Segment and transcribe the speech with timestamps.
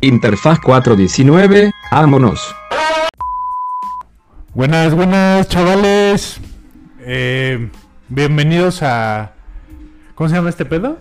[0.00, 2.54] Interfaz 419, vámonos.
[4.54, 6.38] Buenas, buenas, chavales.
[7.00, 7.68] Eh,
[8.08, 9.32] bienvenidos a.
[10.14, 10.98] ¿Cómo se llama este pedo?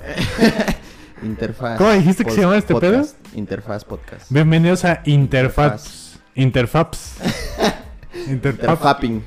[1.23, 1.77] Interfaz.
[1.77, 3.15] ¿Cómo dijiste que se llama este podcast.
[3.35, 4.31] Interfaz Podcast.
[4.31, 6.19] Bienvenidos a Interfaps.
[6.35, 7.15] Interfaps.
[8.27, 8.59] Interfaps.
[8.63, 9.23] Interfapping.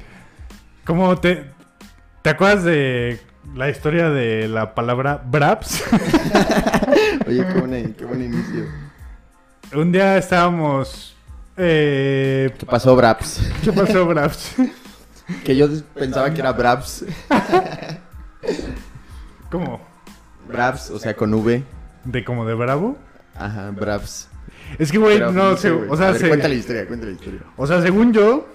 [0.84, 1.45] ¿Cómo te.
[2.23, 3.21] ¿Te acuerdas de
[3.55, 5.82] la historia de la palabra Braps?
[7.27, 8.90] Oye, qué, buena- qué buen inicio.
[9.74, 11.15] Un día estábamos.
[11.56, 13.41] Eh, ¿Qué pasó, Braps?
[13.62, 14.55] ¿Qué pasó, Braps?
[15.45, 17.05] Que yo pensaba que era Braps.
[19.51, 19.80] ¿Cómo?
[20.48, 21.62] Braps, o sea, con V.
[22.02, 22.98] ¿De como de bravo?
[23.37, 24.27] Ajá, Braps.
[24.77, 27.43] Es que, güey, no, sé, o sea, ver, se- cuenta la historia, cuenta la historia.
[27.57, 28.48] O sea, según yo,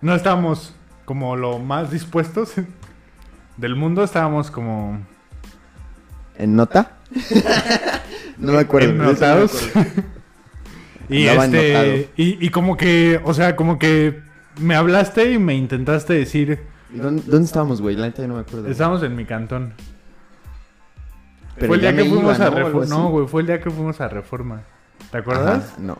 [0.00, 0.72] no estábamos
[1.04, 2.52] como lo más dispuestos
[3.58, 4.02] del mundo.
[4.02, 5.00] Estábamos como
[6.38, 6.92] ¿En nota?
[8.38, 8.88] no me acuerdo.
[8.88, 10.02] de eso no me acuerdo.
[11.08, 14.20] Y este y, y como que, o sea, como que
[14.58, 16.60] me hablaste y me intentaste decir,
[16.94, 17.96] ¿Y ¿Dónde, dónde estábamos, güey?
[17.96, 18.68] La neta ya no me acuerdo.
[18.68, 19.72] estábamos en mi cantón.
[21.54, 22.56] Pero fue el día que fuimos iba, a ¿no?
[22.56, 22.86] Reforma.
[22.86, 24.62] No, güey, fue el día que fuimos a Reforma.
[25.10, 25.72] ¿Te acuerdas?
[25.72, 25.98] Ajá, no.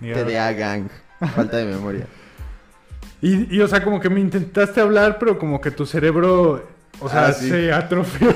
[0.00, 0.88] TDA Gang.
[1.34, 2.06] Falta de memoria.
[3.24, 6.68] Y, y, o sea, como que me intentaste hablar, pero como que tu cerebro,
[7.02, 7.48] o sea, Ah, sí.
[7.48, 8.32] se atrofió.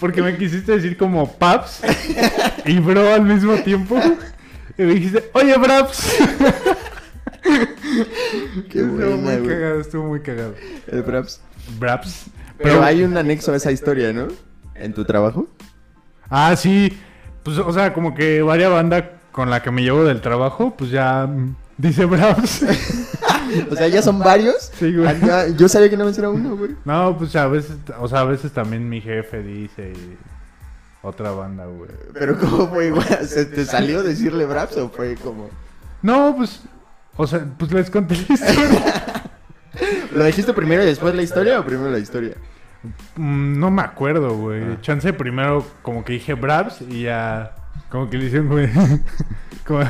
[0.00, 1.80] Porque me quisiste decir como paps
[2.64, 3.98] y bro al mismo tiempo.
[4.78, 6.16] Y me dijiste, oye, braps.
[8.70, 10.54] Qué estuvo buena, muy cagado, estuvo muy cagado.
[10.86, 11.40] El Braps.
[11.78, 12.24] Braps.
[12.58, 14.28] Pero hay un anexo a esa historia, ¿no?
[14.74, 15.48] ¿En tu trabajo?
[16.30, 16.96] Ah, sí.
[17.42, 20.90] Pues, o sea, como que varias banda con la que me llevo del trabajo, pues
[20.90, 21.28] ya
[21.76, 22.64] dice braps.
[23.70, 24.70] O sea, ya son varios.
[24.74, 25.08] Sí, güey.
[25.08, 26.76] Ah, yo sabía que no era uno, güey.
[26.84, 30.16] No, pues a veces, o sea, a veces también mi jefe dice y
[31.02, 31.90] otra banda, güey.
[32.14, 33.04] Pero ¿cómo fue, güey?
[33.26, 35.50] ¿Se te salió decirle Braps o fue como...?
[36.02, 36.60] No, pues,
[37.16, 39.22] o sea, pues les conté la historia.
[40.14, 42.34] ¿Lo dijiste primero y después la historia o primero la historia?
[43.16, 44.62] Mm, no me acuerdo, güey.
[44.62, 44.78] Ah.
[44.80, 47.54] Chance primero como que dije Braps y ya
[47.90, 48.68] como que le hicieron, güey.
[49.66, 49.80] como,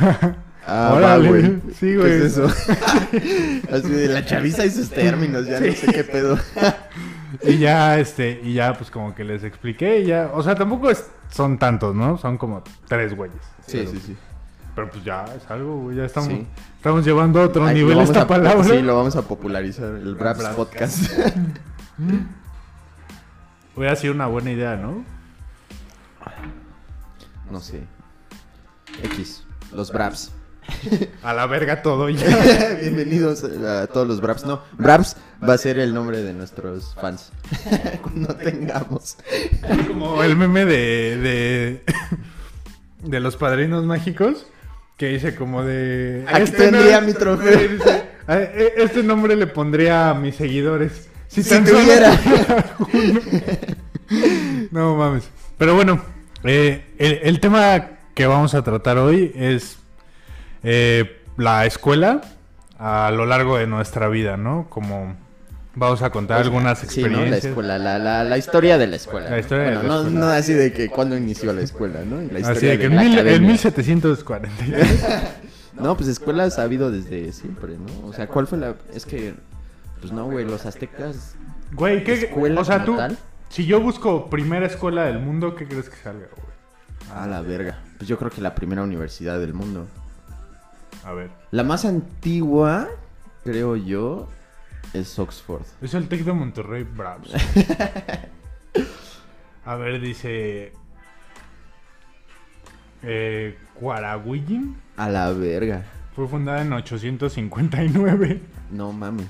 [0.67, 1.61] Ah, va, güey.
[1.79, 2.09] Sí, güey.
[2.09, 2.47] ¿Qué es eso?
[3.73, 6.39] Así de la chaviza y sus términos, ya no sé qué pedo.
[7.43, 10.91] y ya, este, y ya pues como que les expliqué y ya, o sea, tampoco
[10.91, 12.17] es- son tantos, ¿no?
[12.19, 13.37] Son como tres güeyes.
[13.67, 14.17] Sí, pero, sí, sí.
[14.75, 15.97] Pero pues ya es algo, güey.
[15.97, 16.47] Ya estamos, Sí.
[16.77, 18.63] estamos llevando a otro Ay, nivel esta a- palabra.
[18.65, 20.57] Sí, lo vamos a popularizar, el Braps, Braps.
[20.57, 21.13] Podcast.
[23.77, 25.05] Hubiera sido una buena idea, ¿no?
[27.51, 27.83] no sé.
[29.03, 30.33] X, los Braps.
[31.23, 32.77] A la verga todo ya.
[32.81, 34.45] Bienvenidos a todos los Braps.
[34.45, 35.17] No, Braps
[35.47, 37.31] va a ser el nombre de nuestros fans.
[38.03, 39.17] Cuando tengamos.
[39.89, 41.83] Como el meme de, de,
[43.05, 44.47] de los padrinos mágicos
[44.97, 46.25] que dice como de...
[46.31, 47.59] Aquí tendría no- mi trofeo.
[47.59, 51.09] Sí, dice, "A- e- este nombre le pondría a mis seguidores.
[51.29, 51.43] Si
[54.71, 55.25] no mames.
[55.59, 56.03] Pero bueno,
[56.45, 59.79] eh, el, el tema que vamos a tratar hoy es
[60.63, 62.21] eh, la escuela
[62.79, 64.67] a lo largo de nuestra vida, ¿no?
[64.69, 65.17] Como
[65.75, 67.09] vamos a contar algunas Sí, ¿no?
[67.09, 67.45] La experiencias.
[67.47, 69.31] escuela, la, la, la historia de la escuela.
[69.31, 70.21] La historia de la no, escuela.
[70.21, 72.17] no así de que cuando inició la escuela, ¿no?
[72.17, 73.49] La historia Así de que en, mil- en academia.
[73.49, 74.51] 1740.
[75.75, 78.07] No, pues escuelas ha habido desde siempre, ¿no?
[78.09, 78.75] O sea, ¿cuál fue la...?
[78.95, 79.35] Es que...
[80.01, 81.35] Pues no, güey, los aztecas...
[81.73, 82.13] Güey, ¿qué?
[82.15, 83.17] ¿Escuela O sea, tú, tal?
[83.49, 87.17] si yo busco primera escuela del mundo, ¿qué crees que salga, güey?
[87.19, 87.79] A la verga.
[87.97, 89.87] Pues yo creo que la primera universidad del mundo.
[91.05, 91.31] A ver.
[91.51, 92.89] La más antigua,
[93.45, 94.29] creo yo,
[94.93, 95.63] es Oxford.
[95.81, 97.33] Es el Tec de Monterrey Bravos.
[99.65, 100.73] A ver, dice.
[103.03, 103.57] Eh,
[104.97, 105.85] A la verga.
[106.15, 108.41] fue fundada en 859
[108.71, 109.27] No mames.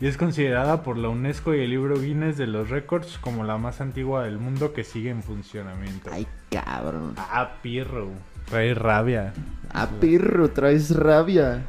[0.00, 3.58] y es considerada por la UNESCO y el libro Guinness de los récords como la
[3.58, 6.10] más antigua del mundo que sigue en funcionamiento.
[6.12, 7.14] Ay, cabrón.
[7.16, 8.08] Ah, pirro.
[8.50, 9.32] Trae rabia.
[9.72, 11.64] Ah, perro, traes rabia.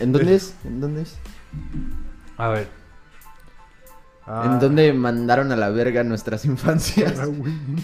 [0.00, 0.54] ¿En dónde es?
[0.64, 1.16] ¿En dónde es?
[2.36, 2.68] A ver.
[4.26, 7.12] Ah, ¿En dónde mandaron a la verga nuestras infancias?
[7.12, 7.76] Cuarahuillin.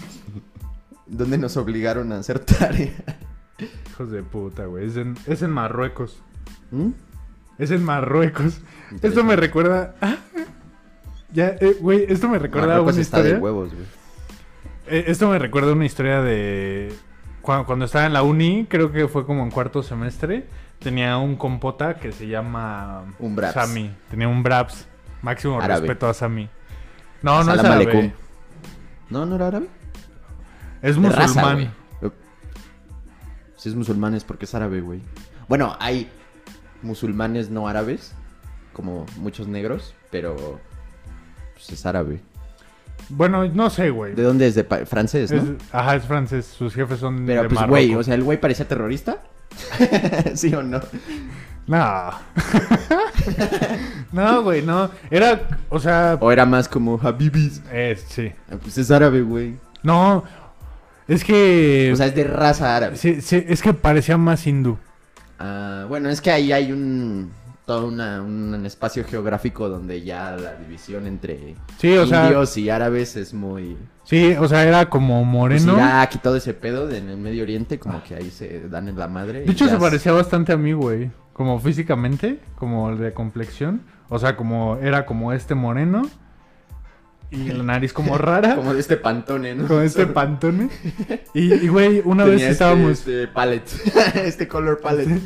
[1.07, 2.91] ¿Dónde nos obligaron a hacer tarea?
[3.89, 4.87] Hijos de puta, güey.
[4.87, 6.21] Es en, es en Marruecos.
[6.71, 6.89] ¿Mm?
[7.57, 8.61] Es en Marruecos.
[9.01, 9.95] Esto me recuerda.
[10.01, 10.15] Ah,
[11.33, 13.33] Ya, eh, güey, esto me recuerda a una está historia.
[13.35, 13.85] de huevos, güey.
[14.87, 16.93] Eh, esto me recuerda a una historia de.
[17.41, 20.47] Cuando, cuando estaba en la uni, creo que fue como en cuarto semestre.
[20.79, 23.03] Tenía un compota que se llama.
[23.19, 23.53] Un Braps.
[23.53, 23.95] Sami.
[24.09, 24.87] Tenía un Braps.
[25.21, 25.81] Máximo Árabe.
[25.81, 26.49] respeto a Sami.
[27.21, 28.13] No, no es árabe.
[29.09, 29.67] No, no era árabe.
[30.81, 31.55] Es De raza, musulmán.
[31.99, 32.11] güey.
[33.55, 35.01] Si es musulmán es porque es árabe, güey.
[35.47, 36.09] Bueno, hay
[36.81, 38.15] musulmanes no árabes,
[38.73, 40.59] como muchos negros, pero
[41.53, 42.21] pues es árabe.
[43.11, 44.13] Bueno, no sé, güey.
[44.15, 44.55] ¿De dónde es?
[44.55, 45.55] De pa- francés, Es- ¿no?
[45.71, 46.45] ajá, es francés.
[46.45, 47.87] Sus jefes son Pero de pues, Marruecos.
[47.87, 49.17] güey, o sea, ¿el güey parecía terrorista?
[50.35, 50.79] ¿Sí o no?
[51.67, 52.11] No.
[54.11, 54.89] no, güey, no.
[55.09, 57.61] Era, o sea, ¿O era más como Habibis?
[57.71, 58.31] es, sí.
[58.51, 59.55] Ah, Pues es árabe, güey.
[59.83, 60.23] No,
[61.07, 61.89] es que...
[61.93, 62.95] O sea, es de raza árabe.
[62.97, 64.77] sí, sí, es que parecía más hindú.
[65.39, 67.31] Ah, bueno, es que ahí hay un
[67.71, 72.69] todo una- un espacio geográfico donde ya la división entre Sí, o sea, indios y
[72.69, 75.75] árabes es muy sí, o sea, era como pues, moreno.
[75.75, 78.89] Irak y todo ese pedo de- en el Medio Oriente como que ahí se dan
[78.89, 79.41] en la madre.
[79.43, 81.11] De hecho, se parecía bastante a mí, güey.
[81.31, 83.81] Como físicamente, como de complexión.
[84.09, 86.01] O sea, como era como este moreno.
[87.31, 88.55] Y la nariz como rara.
[88.57, 89.65] como de este pantone, ¿no?
[89.65, 90.69] Con este pantone.
[91.33, 92.91] Y, güey, una Tenía vez este- estábamos...
[92.91, 93.69] este palette,
[94.25, 95.21] este color palette.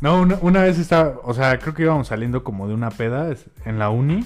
[0.00, 1.14] No, una, una vez estaba...
[1.24, 4.24] O sea, creo que íbamos saliendo como de una peda en la uni.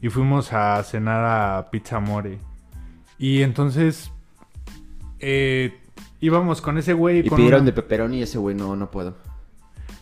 [0.00, 2.38] Y fuimos a cenar a Pizza More.
[3.18, 4.10] Y entonces...
[5.20, 5.76] eh,
[6.20, 7.20] íbamos con ese güey...
[7.20, 9.16] Y con pidieron una- de pepperoni y ese güey no no puedo.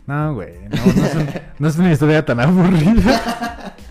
[0.06, 1.28] No, güey, no, no, es un-
[1.58, 3.74] no es una historia tan aburrida.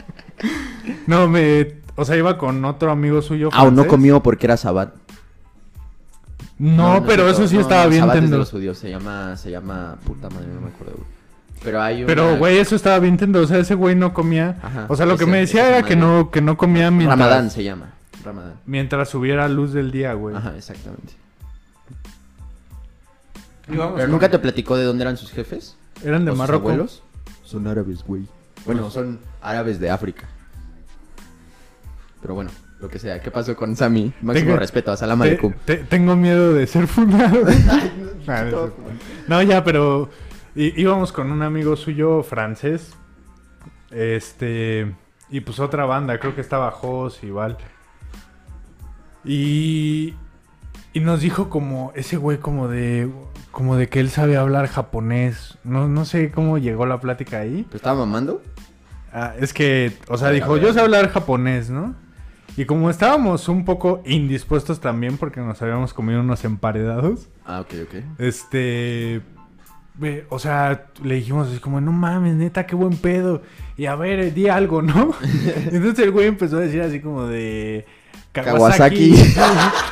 [1.08, 1.76] No, me...
[1.96, 4.94] O sea, iba con otro amigo suyo Ah, no comió porque era sabat.
[6.58, 8.38] No, pero eso sí No, estaba bien Sabat es de tendo.
[8.38, 10.94] los judíos, se llama se llama puta madre, no me acuerdo.
[10.98, 11.08] güey.
[11.66, 12.08] Pero hay una...
[12.08, 13.42] Pero, güey, eso estaba bien tendo.
[13.42, 14.58] O sea, ese güey no comía...
[14.62, 17.20] Ajá, o sea, lo que me decía era que no, que no comía mientras...
[17.20, 17.92] Ramadán se llama.
[18.24, 18.54] Ramadán.
[18.66, 20.36] Mientras hubiera luz del día, güey.
[20.36, 21.14] Ajá, exactamente.
[23.68, 25.76] Pero nunca te platicó de dónde eran sus jefes.
[26.04, 26.66] Eran de ¿O sus Marruecos.
[26.72, 27.04] abuelos?
[27.44, 28.24] Son árabes, güey.
[28.66, 30.28] Bueno, son árabes de África.
[32.22, 33.20] Pero bueno, lo que sea.
[33.22, 34.14] ¿Qué pasó con Sammy?
[34.22, 35.22] Máximo Tengo- respeto a Salam
[35.66, 37.40] Te- tengo miedo de ser fundado.
[38.28, 38.44] Ah.
[39.28, 40.10] No, ya, pero
[40.56, 42.94] í- íbamos con un amigo suyo francés.
[43.92, 44.94] Este.
[45.30, 47.58] Y pues otra banda, creo que estaba Jos igual.
[49.24, 50.14] Y.
[50.94, 51.92] Y nos dijo como.
[51.96, 53.10] Ese güey como de.
[53.52, 55.58] Como de que él sabe hablar japonés.
[55.64, 57.64] No, no sé cómo llegó la plática ahí.
[57.68, 58.42] ¿Pero estaba mamando?
[59.14, 61.96] Ah, es que, o sea, dijo, yo sé hablar japonés, ¿no?
[62.58, 67.74] Y como estábamos un poco indispuestos también porque nos habíamos comido unos emparedados, Ah, ok,
[67.84, 67.96] ok.
[68.20, 69.22] este...
[70.30, 73.42] O sea, le dijimos así como, no mames, neta, qué buen pedo.
[73.78, 75.16] Y a ver, di algo, ¿no?
[75.72, 77.86] Entonces el güey empezó a decir así como de...
[78.34, 79.14] Kawasaki.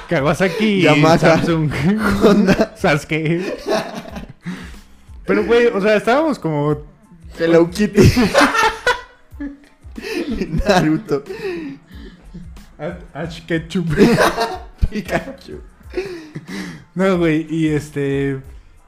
[0.09, 0.81] Kawasaki.
[0.83, 1.17] Yamaha.
[1.17, 1.71] Samsung.
[2.23, 2.75] Honda.
[2.75, 3.55] Sasuke.
[5.25, 6.77] Pero, güey, o sea, estábamos como
[7.39, 8.11] Hello Kitty.
[10.67, 11.23] Naruto.
[13.13, 13.87] Ash Ketchup.
[14.89, 15.61] Pikachu.
[16.95, 18.41] No, güey, y este.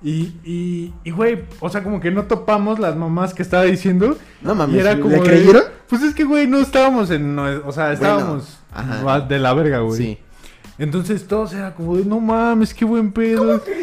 [0.05, 4.17] Y, y, y, güey, o sea, como que no topamos las mamás que estaba diciendo.
[4.41, 5.15] No y mames, era ¿le como.
[5.15, 5.63] de- creyeron?
[5.89, 7.37] Pues es que, güey, no estábamos en.
[7.39, 9.21] O sea, estábamos ajá.
[9.21, 9.97] de la verga, güey.
[9.97, 10.17] Sí.
[10.77, 13.61] Entonces todos era como de, no mames, qué buen pedo.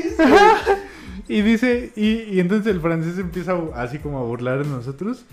[1.29, 5.25] Y dice, y, y entonces el francés empieza a- así como a burlar de nosotros.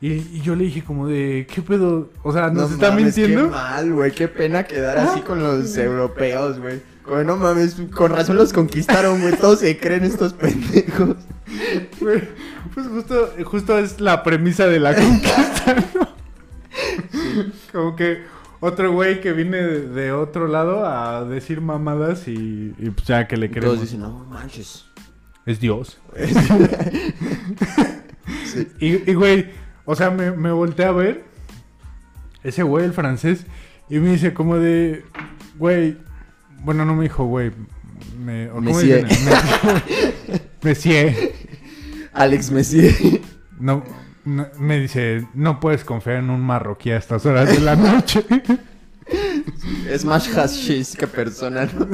[0.00, 2.10] Y, y yo le dije como de, ¿qué pedo?
[2.22, 3.44] O sea, ¿nos No está mames, mintiendo?
[3.44, 4.12] Qué mal, güey.
[4.12, 6.82] Qué pena quedar así con los europeos, güey.
[7.06, 9.34] Como, no mames, con razón los conquistaron, güey.
[9.36, 11.16] Todos se creen estos pendejos.
[12.00, 12.22] Güey,
[12.74, 16.08] Pues justo, justo es la premisa de la conquista, ¿no?
[17.72, 18.24] Como que
[18.60, 23.36] otro güey que viene de, otro lado a decir mamadas y, y pues ya que
[23.36, 23.76] le Y queremos.
[23.76, 24.84] todos dicen, no manches.
[25.46, 25.98] Es Dios.
[28.44, 28.68] Sí.
[28.80, 29.50] Y, y, güey,
[29.84, 31.24] o sea, me, me volteé a ver
[32.42, 33.44] ese güey, el francés,
[33.88, 35.04] y me dice como de,
[35.58, 35.98] güey,
[36.60, 37.52] bueno, no me dijo, güey,
[38.18, 39.06] me, o ¿cómo Monsieur.
[39.06, 39.24] dicen?
[39.26, 41.14] Me- Monsieur.
[42.12, 42.94] Alex Messier.
[43.58, 43.82] No,
[44.24, 48.24] no- me dice, no puedes confiar en un marroquí a estas horas de la noche.
[49.88, 51.86] es más hashish que persona, ¿no?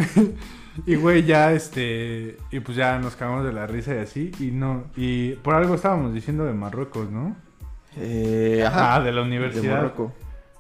[0.86, 4.46] y güey, ya este, y pues ya nos cagamos de la risa y así, y
[4.46, 7.36] no, y por algo estábamos diciendo de Marruecos, ¿no?
[7.98, 9.04] Eh, Ah, ajá.
[9.04, 9.74] de la De universidad.
[9.74, 10.12] Marruecos.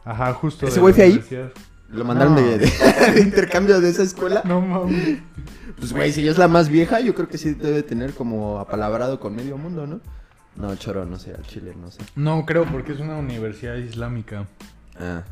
[0.04, 0.66] Ajá, justo.
[0.66, 1.24] ¿Ese de güey fue ahí?
[1.92, 2.40] Lo mandaron No.
[2.40, 4.42] de, de- de intercambio de esa escuela.
[4.44, 5.18] No mames.
[5.78, 8.58] Pues, güey, si ella es la más vieja, yo creo que sí debe tener como
[8.58, 10.00] apalabrado con medio mundo, ¿no?
[10.56, 12.00] No, choro, no sé, al chile, no sé.
[12.14, 14.46] No creo, porque es una universidad islámica.
[14.98, 15.22] Ah,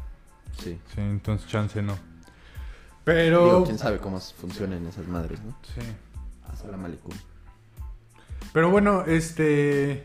[0.59, 0.79] sí.
[0.95, 1.97] Sí, entonces chance no.
[3.05, 3.45] Pero.
[3.45, 5.55] Digo, quién sabe cómo funcionan esas madres, ¿no?
[5.75, 5.81] Sí.
[6.52, 7.12] Asalamu alaikum.
[8.52, 10.05] Pero bueno, este.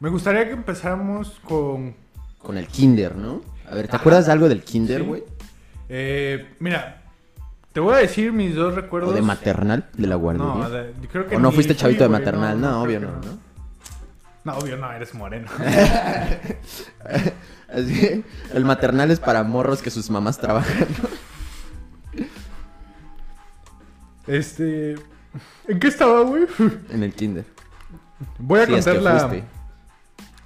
[0.00, 1.94] Me gustaría que empezáramos con.
[2.38, 3.40] Con el kinder, ¿no?
[3.70, 5.22] A ver, ¿te acuerdas de algo del kinder, Sí.
[5.88, 7.02] Eh, mira,
[7.72, 9.12] Te voy a decir mis dos recuerdos.
[9.12, 9.88] ¿O de maternal?
[9.96, 10.54] ¿De la guardería?
[10.54, 12.60] No, de- creo que ¿O no fuiste fui, chavito de maternal?
[12.60, 13.38] No, obvio creo no, que ¿no?
[14.44, 15.48] No, obvio no, eres moreno.
[17.68, 18.24] Así,
[18.54, 20.86] el maternal es para morros que sus mamás trabajan.
[24.26, 24.94] este.
[25.68, 26.46] ¿En qué estaba, güey?
[26.90, 27.44] En el kinder.
[28.38, 29.44] Voy a Sí, es contar que la, fuiste.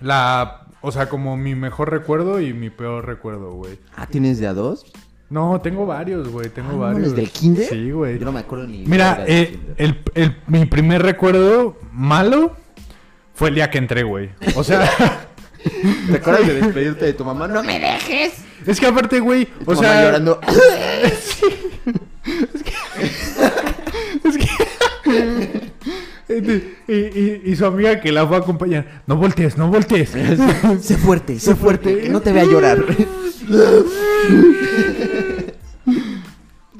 [0.01, 0.57] la.
[0.83, 3.79] O sea, como mi mejor recuerdo y mi peor recuerdo, güey.
[3.95, 4.91] Ah, ¿tienes de a dos?
[5.31, 6.49] No, tengo varios, güey.
[6.51, 7.15] Tengo Ah, ¿no varios.
[7.15, 7.69] del kinder?
[7.69, 8.19] Sí, güey.
[8.19, 8.85] Yo no me acuerdo ni.
[8.85, 12.57] Mira, eh, el, el- mi primer recuerdo malo
[13.35, 14.31] fue el día que entré, güey.
[14.57, 14.91] O sea,
[16.11, 17.47] ¿Te acuerdas de despedirte de tu mamá?
[17.47, 18.33] ¡No me dejes!
[18.67, 20.41] es que aparte, güey, Tu o mamá sea, llorando.
[24.25, 24.49] es que
[26.31, 30.11] y, y- y su amiga que la fue a acompañar, no voltees, no voltees.
[30.81, 32.79] sé fuerte, sé fuerte, que no te vea llorar.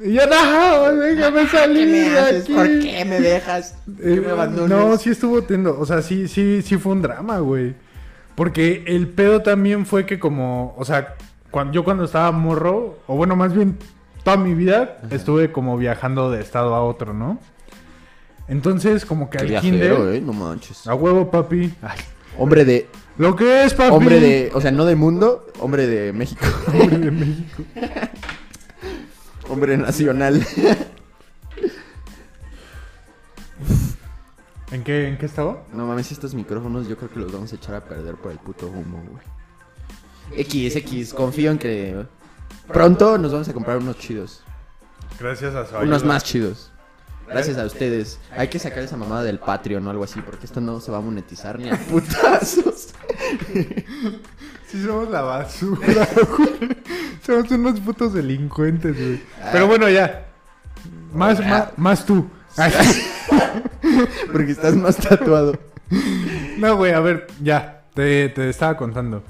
[0.03, 2.43] Y yo, no, déjame salir ¿Qué me de haces?
[2.43, 2.53] aquí.
[2.53, 3.75] ¿Por qué me dejas?
[3.85, 4.69] ¿Por qué Eh, me abandonas?
[4.69, 5.79] No, sí estuvo tendo.
[5.79, 7.75] O sea, sí, sí, sí fue un drama, güey.
[8.33, 11.15] Porque el pedo también fue que como, o sea,
[11.51, 13.77] cuando, yo cuando estaba morro, o bueno, más bien
[14.23, 17.37] toda mi vida, estuve como viajando de estado a otro, ¿no?
[18.51, 20.15] Entonces, como que Qué al viajero, kinder...
[20.15, 20.85] eh, no manches.
[20.85, 21.73] A huevo, papi.
[21.81, 21.97] Ay,
[22.37, 22.87] Hombre de.
[23.17, 23.95] lo que es, papi.
[23.95, 24.51] Hombre de.
[24.53, 26.45] O sea, no de mundo, hombre de México.
[26.67, 27.63] Hombre de México.
[29.49, 30.45] hombre nacional.
[34.71, 35.63] ¿En qué, ¿En qué estaba?
[35.73, 38.37] No mames, estos micrófonos yo creo que los vamos a echar a perder por el
[38.37, 40.41] puto humo, güey.
[40.41, 42.05] X, X, confío en que
[42.71, 44.43] pronto nos vamos a comprar unos chidos.
[45.19, 46.07] Gracias a su Unos ayuda.
[46.13, 46.71] más chidos.
[47.31, 48.19] Gracias a ustedes.
[48.35, 50.97] Hay que sacar esa mamada del Patreon o algo así, porque esto no se va
[50.97, 52.89] a monetizar ni a putazos.
[54.67, 56.07] Sí, somos la basura,
[56.37, 56.77] güey.
[57.25, 59.21] Somos unos putos delincuentes, güey.
[59.51, 60.27] Pero bueno, ya.
[61.13, 61.43] Más, Ah.
[61.43, 62.29] más, más tú.
[64.31, 65.59] Porque estás más tatuado.
[66.57, 67.81] no, güey, a ver, ya.
[67.93, 69.21] Te, te estaba contando.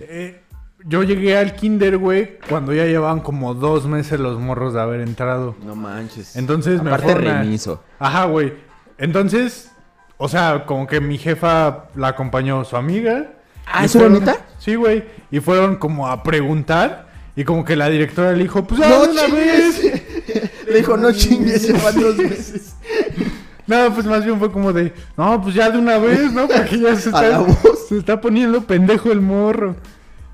[0.00, 0.42] Eh,
[0.88, 5.00] yo llegué al kinder, güey, cuando ya llevaban como dos meses los morros de haber
[5.00, 5.54] entrado.
[5.64, 6.36] No manches.
[6.36, 7.82] Entonces me Aparte fueron a- remiso.
[7.98, 8.52] Ajá, güey.
[8.98, 9.70] Entonces,
[10.16, 13.32] o sea, como que mi jefa la acompañó su amiga.
[13.66, 14.36] Ah, Y ¿es su fueron- bonita?
[14.58, 15.04] Sí, güey.
[15.30, 17.06] Y fueron como a preguntar.
[17.34, 19.82] Y como que la directora le dijo, pues ya No de una vez.
[20.66, 22.74] Le dijo, no chingues, llevan dos meses.
[23.68, 26.46] No, pues más bien fue como de, no, pues ya de una vez, ¿no?
[26.46, 27.88] Porque ya se A la está, voz.
[27.88, 29.74] se está poniendo pendejo el morro.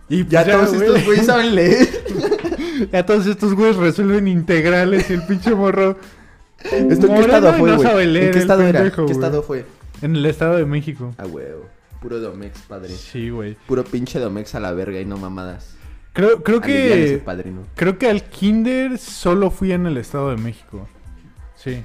[0.09, 1.89] Y Ya pues todos güey, estos güeyes saben leer.
[2.93, 5.97] Ya todos estos güeyes resuelven integrales y el pinche morro.
[6.65, 7.89] ¿Esto en qué estado fue, no güey?
[7.89, 8.91] sabe leer ¿En qué estado era?
[8.91, 9.13] ¿Qué güey.
[9.13, 9.67] estado fue?
[10.01, 11.15] En el Estado de México.
[11.19, 11.67] Ah, huevo.
[12.01, 12.89] Puro Domex, padre.
[12.89, 13.57] Sí, güey.
[13.69, 15.75] Puro pinche Domex a la verga y no mamadas.
[16.13, 17.23] Creo, creo que.
[17.25, 17.63] padrino.
[17.77, 20.89] Creo que al kinder solo fui en el Estado de México.
[21.57, 21.83] Sí.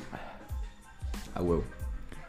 [1.36, 1.64] A huevo.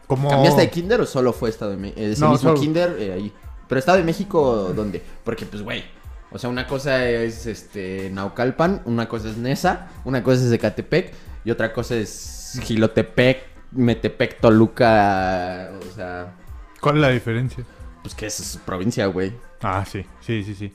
[0.05, 0.29] Como...
[0.29, 1.99] ¿Cambiaste de kinder o solo fue Estado de México?
[2.01, 2.61] Ese No, mismo solo.
[2.61, 3.33] kinder eh, ahí.
[3.69, 5.01] Pero Estado de México, ¿dónde?
[5.23, 5.83] Porque, pues, güey.
[6.31, 11.13] O sea, una cosa es este Naucalpan, una cosa es Nesa, una cosa es Ecatepec
[11.43, 15.71] y otra cosa es Gilotepec, Metepec, Toluca.
[15.89, 16.35] O sea,
[16.81, 17.63] ¿Cuál es la diferencia?
[18.03, 19.33] pues que es provincia, güey.
[19.61, 20.73] Ah, sí, sí, sí, sí.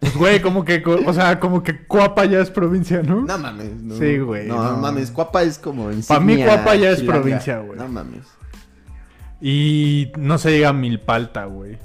[0.00, 3.22] Pues, güey, como que, o sea, como que Cuapa ya es provincia, ¿no?
[3.22, 3.96] No mames, no.
[3.96, 4.76] Sí, güey, No, no.
[4.78, 7.78] mames, Cuapa es como en Pa' mí Cuapa ya es provincia, güey.
[7.78, 8.26] No mames.
[9.40, 11.78] Y no se diga Milpalta, güey.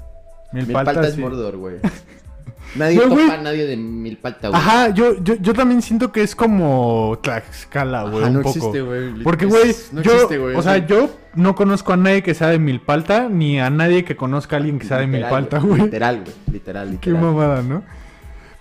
[0.52, 1.20] Milpalta, Milpalta es sí.
[1.20, 1.76] Mordor, güey.
[2.74, 4.58] Nadie No, topa a nadie de Milpalta, güey.
[4.58, 8.56] Ajá, yo, yo, yo también siento que es como Tlaxcala, güey, un no poco.
[8.56, 9.22] existe, güey.
[9.22, 10.56] Porque, güey, no yo, existe, güey.
[10.56, 14.16] o sea, yo no conozco a nadie que sea de Milpalta, ni a nadie que
[14.16, 15.82] conozca a alguien que sea de Milpalta, güey.
[15.82, 16.34] Literal, güey.
[16.50, 17.20] Literal, Qué literal.
[17.34, 17.82] mamada, ¿no?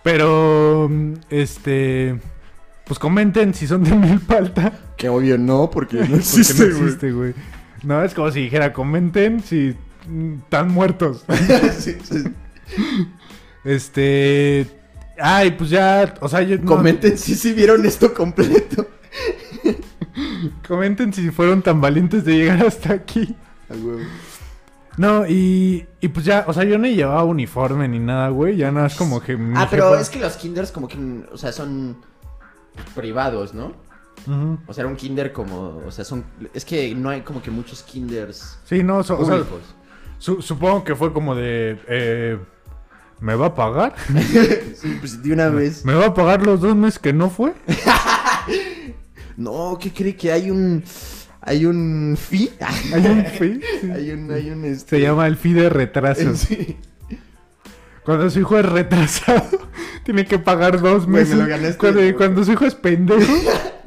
[0.04, 0.90] Pero,
[1.30, 2.20] este,
[2.86, 4.74] pues comenten si son de Milpalta.
[4.98, 6.84] Que obvio no, porque no porque existe, no güey.
[6.84, 7.34] existe, güey.
[7.84, 9.74] No, es como si dijera, comenten si
[10.44, 11.26] están muertos.
[11.78, 12.24] Sí, sí.
[13.64, 14.68] Este,
[15.20, 18.88] ay, pues ya, o sea, yo, no- Comenten si sí vieron esto completo.
[20.68, 23.36] comenten si fueron tan valientes de llegar hasta aquí.
[24.98, 28.58] No, y, y pues ya, o sea, yo ni llevaba uniforme ni nada, güey.
[28.58, 29.38] Ya nada, es como que.
[29.56, 30.98] Ah, pero jefa- es que los kinders como que,
[31.32, 31.98] o sea, son
[32.96, 33.74] privados, ¿no?
[34.68, 37.50] O sea, era un kinder como, o sea, son, es que no hay como que
[37.50, 39.44] muchos kinders Sí, no, so- o sea.
[40.22, 41.80] Su- supongo que fue como de.
[41.88, 42.38] eh,
[43.20, 43.96] ¿Me va a pagar?
[44.76, 45.84] Sí, pues de una vez.
[45.86, 47.54] ¿Me va a pagar los dos meses que no fue?
[49.38, 50.84] No, ¿qué cree que hay un,
[51.42, 52.52] hay un fee?
[52.94, 53.62] Hay un fee.
[53.82, 53.90] sí.
[53.92, 54.98] hay un, hay un, este...
[54.98, 56.40] Se llama el fee de retrasos.
[56.40, 56.78] Sí.
[58.04, 59.48] Cuando su hijo es retrasado,
[60.04, 61.36] tiene que pagar dos me meses.
[61.38, 61.78] lo ganaste.
[61.78, 63.34] cuando, cuando su hijo es pendejo,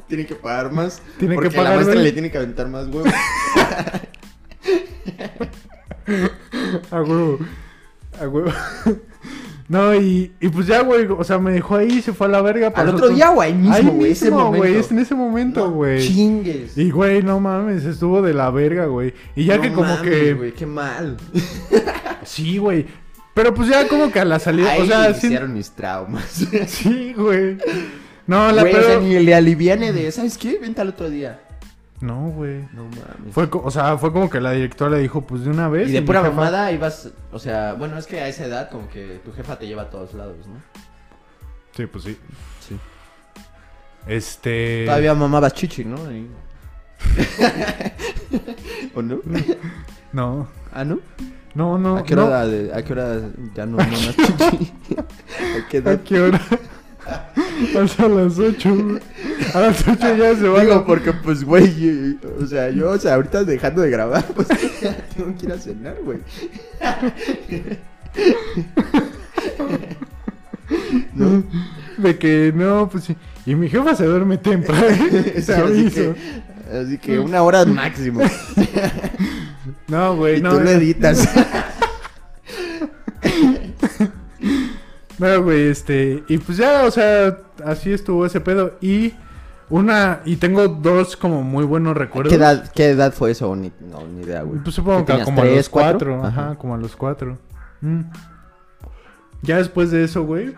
[0.07, 1.01] Tiene que pagar más.
[1.19, 2.03] Tiene que porque pagar la maestra más.
[2.03, 3.13] le tiene que aventar más huevos.
[6.91, 7.39] A huevo.
[8.19, 8.51] A huevo.
[9.67, 12.41] No, y, y pues ya, güey, o sea, me dejó ahí, se fue a la
[12.43, 12.71] verga.
[12.75, 14.57] Al otro día, güey, mismo, Ahí güey, ese mismo, momento.
[14.59, 16.07] güey, es en ese momento, No güey.
[16.07, 16.77] Chingues.
[16.77, 19.15] y, güey, no mames, estuvo de la verga, güey.
[19.35, 20.33] Y ya No que como mames, que...
[20.35, 21.17] güey, qué mal.
[22.23, 22.85] Sí, güey.
[23.33, 25.25] Pero pues ya como que a la salida, Ahí o sea, sí...
[25.27, 26.45] hicieron mis traumas.
[26.67, 27.57] Sí, güey.
[28.27, 29.01] No, la Güey, o sea, peor...
[29.01, 30.59] ni le aliviane de, ¿sabes qué?
[30.59, 31.39] Vente al otro día.
[32.01, 32.67] No, güey.
[32.73, 33.33] No mames.
[33.33, 35.89] Fue, o sea, fue como que la directora le dijo, pues de una vez.
[35.89, 38.89] y de pura jefa- mamada ibas, o sea, bueno, es que a esa edad como
[38.89, 40.55] que tu jefa te lleva a todos lados, ¿no?
[41.75, 42.17] Sí, pues sí.
[42.67, 42.77] Sí.
[44.07, 44.83] Este...
[44.85, 45.95] Todavía mamabas chichi, ¿no?
[46.11, 46.29] Y-
[48.95, 49.19] ¿O no?
[50.13, 50.47] No.
[50.73, 50.99] ¿Ah, no?
[51.53, 51.97] No, no.
[51.97, 52.25] ¿A qué no.
[52.25, 53.21] hora, de- a qué hora
[53.53, 54.73] ya no mamas chichi?
[54.97, 55.93] ¿A qué edad?
[55.93, 56.41] ¿A qué hora?
[57.81, 58.99] Hasta las 8, güey.
[59.53, 60.61] A las 8 ya se va.
[60.61, 64.25] Digo, la- porque pues, güey, eh, o sea, yo, o sea, ahorita dejando de grabar,
[64.35, 64.47] pues,
[65.15, 66.19] tengo que ir a cenar, güey.
[71.13, 71.43] ¿No?
[71.97, 73.15] De que no, pues sí.
[73.45, 74.85] Y mi jefa se duerme temprano.
[75.35, 76.15] Sí, Se así, que,
[76.81, 78.21] así que una hora máximo.
[79.87, 80.51] No, güey, y no.
[80.57, 81.27] tú lo editas.
[85.19, 86.23] No, güey, este.
[86.27, 88.77] Y pues ya, o sea, así estuvo ese pedo.
[88.81, 89.13] Y
[89.69, 90.21] una.
[90.25, 92.31] Y tengo dos como muy buenos recuerdos.
[92.31, 93.55] ¿Qué edad, ¿Qué edad fue eso?
[93.55, 94.59] Ni, no, ni idea, güey.
[94.61, 96.11] Pues supongo ¿Qué que como a los cuatro.
[96.17, 96.25] cuatro?
[96.27, 96.55] Ajá, Ajá.
[96.57, 97.37] como a los cuatro.
[97.81, 98.01] Mm.
[99.41, 100.55] Ya después de eso, güey.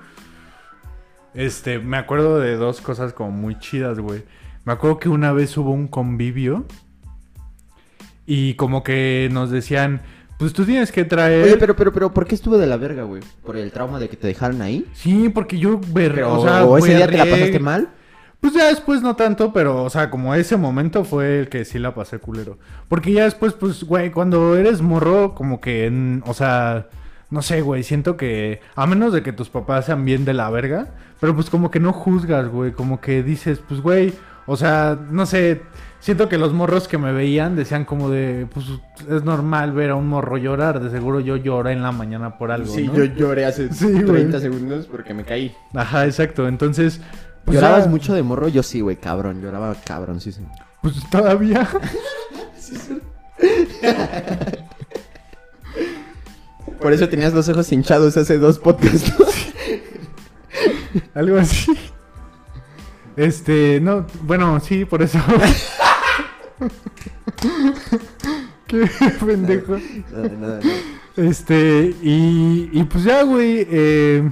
[1.34, 4.24] Este, me acuerdo de dos cosas como muy chidas, güey.
[4.66, 6.66] Me acuerdo que una vez hubo un convivio.
[8.26, 10.02] Y como que nos decían,
[10.38, 11.44] pues tú tienes que traer.
[11.44, 13.22] Oye, pero, pero, pero, ¿por qué estuvo de la verga, güey?
[13.44, 14.86] ¿Por el trauma de que te dejaron ahí?
[14.94, 17.90] Sí, porque yo ver, o sea, ¿o ese día te la pasaste mal?
[18.40, 21.80] Pues ya después no tanto, pero, o sea, como ese momento fue el que sí
[21.80, 22.60] la pasé culero.
[22.88, 26.88] Porque ya después, pues, güey, cuando eres morro, como que, o sea,
[27.32, 30.52] no sé, güey, siento que, a menos de que tus papás sean bien de la
[30.52, 34.14] verga, pero pues como que no juzgas, güey, como que dices, pues, güey,
[34.46, 35.62] o sea, no sé,
[36.00, 38.66] siento que los morros que me veían decían como de, pues,
[39.10, 42.52] es normal ver a un morro llorar, de seguro yo lloré en la mañana por
[42.52, 42.94] algo, sí, ¿no?
[42.96, 44.06] yo lloré hace Sí, güey.
[44.06, 45.56] 30 segundos porque me caí.
[45.74, 47.02] Ajá, exacto, entonces...
[47.46, 48.48] pues, ¿Llorabas ya- mucho de morro?
[48.48, 49.42] Yo sí, güey, cabrón.
[49.42, 50.42] Lloraba cabrón, sí, sí.
[50.82, 51.68] Pues todavía...
[56.82, 59.12] Por eso tenías los ojos hinchados hace dos podcasts.
[59.20, 59.26] ¿no?
[61.16, 61.72] Algo así.
[63.16, 65.18] Este, no, bueno, sí, por eso.
[68.68, 68.86] Qué
[69.26, 69.78] pendejo.
[71.16, 73.66] Este, y, y pues ya, güey.
[73.70, 74.30] eh,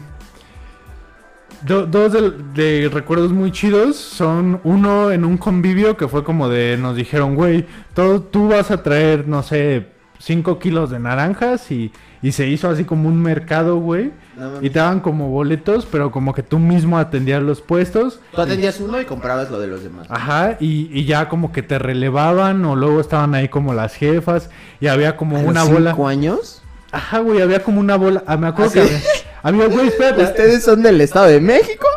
[1.66, 6.48] do- dos de, de recuerdos muy chidos son uno en un convivio que fue como
[6.50, 9.88] de, nos dijeron, güey, todo, tú vas a traer, no sé,
[10.20, 14.12] 5 kilos de naranjas y, y se hizo así como un mercado, güey.
[14.38, 14.62] No.
[14.62, 18.20] Y te daban como boletos, pero como que tú mismo atendías los puestos.
[18.34, 20.08] Tú atendías uno y comprabas lo de los demás.
[20.10, 24.50] Ajá, y, y ya como que te relevaban o luego estaban ahí como las jefas
[24.80, 25.92] y había como ¿A una los bola.
[25.92, 26.62] cinco años?
[26.92, 28.24] Ajá, güey, había como una bola.
[28.26, 29.04] Ah, me acuerdo ¿Ah, que sí?
[29.44, 30.24] había, había, güey, espérate.
[30.24, 31.88] ¿Ustedes son del Estado de México?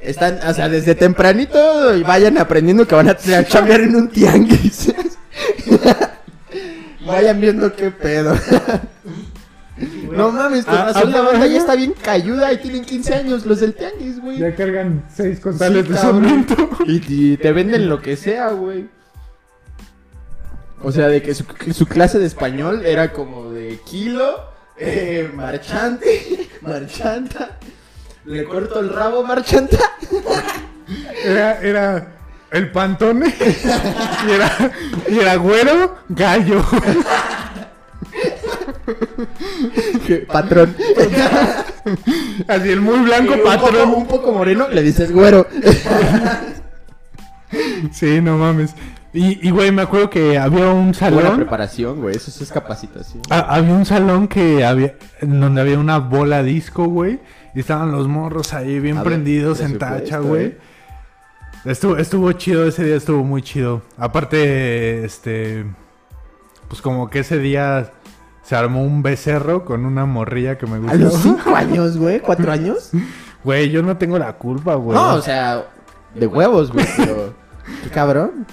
[0.00, 4.92] Están, o sea, desde tempranito y vayan aprendiendo que van a chambear en un tianguis.
[7.06, 8.34] vayan viendo qué pedo.
[10.10, 12.82] No mames, con Ah, razón la ah, banda ah, ya está bien cayuda y tienen
[12.82, 14.38] 15 años los del tianguis, güey.
[14.38, 16.70] Ya cargan seis contales Sí, de cemento.
[16.86, 18.88] Y, y te venden lo que sea, güey.
[20.82, 25.30] O sea, de que su, que su clase de español era como de kilo, eh,
[25.34, 27.58] marchante, marchanta.
[28.24, 29.78] Le corto el rabo, marchanta.
[31.22, 32.15] Era, era
[32.52, 33.34] el pantone
[34.26, 34.52] y era,
[35.08, 36.64] y era güero, gallo.
[40.28, 40.74] Patrón.
[42.48, 43.74] Así el muy blanco un patrón.
[43.90, 45.46] poco- un poco moreno, le dices güero.
[47.92, 48.74] Sí, no mames.
[49.14, 51.36] Y, y, güey, me acuerdo que había un Buena salón.
[51.36, 52.16] preparación, güey.
[52.16, 53.22] Eso es capacitación.
[53.30, 57.20] Ah, había un salón que había en donde había una bola disco, güey,
[57.54, 60.56] y estaban los morros ahí bien A ver, prendidos en tacha, güey.
[61.66, 63.82] Estuvo, estuvo chido ese día, estuvo muy chido.
[63.98, 65.66] Aparte, este,
[66.68, 67.92] pues como que ese día
[68.42, 70.96] se armó un becerro con una morrilla que me A gustó.
[70.98, 72.20] los 5 años, güey.
[72.20, 72.90] ¿Cuatro años?
[73.42, 74.96] Güey, yo no tengo la culpa, güey.
[74.96, 75.64] No, o sea,
[76.14, 76.86] de huevos, güey.
[76.96, 77.34] Pero.
[77.82, 78.46] Qué cabrón.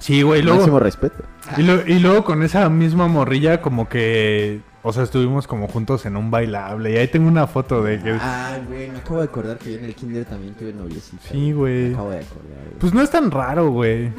[0.00, 1.22] Sí, güey, luego, Máximo respeto.
[1.56, 6.04] y, lo- y luego con esa misma morrilla como que, o sea, estuvimos como juntos
[6.06, 9.24] en un bailable y ahí tengo una foto de que Ah, güey, me acabo de
[9.24, 11.22] acordar que yo en el kinder también tuve noviecita.
[11.30, 11.88] Sí, güey.
[11.88, 12.78] Me acabo de acordar, güey.
[12.78, 14.10] Pues no es tan raro, güey.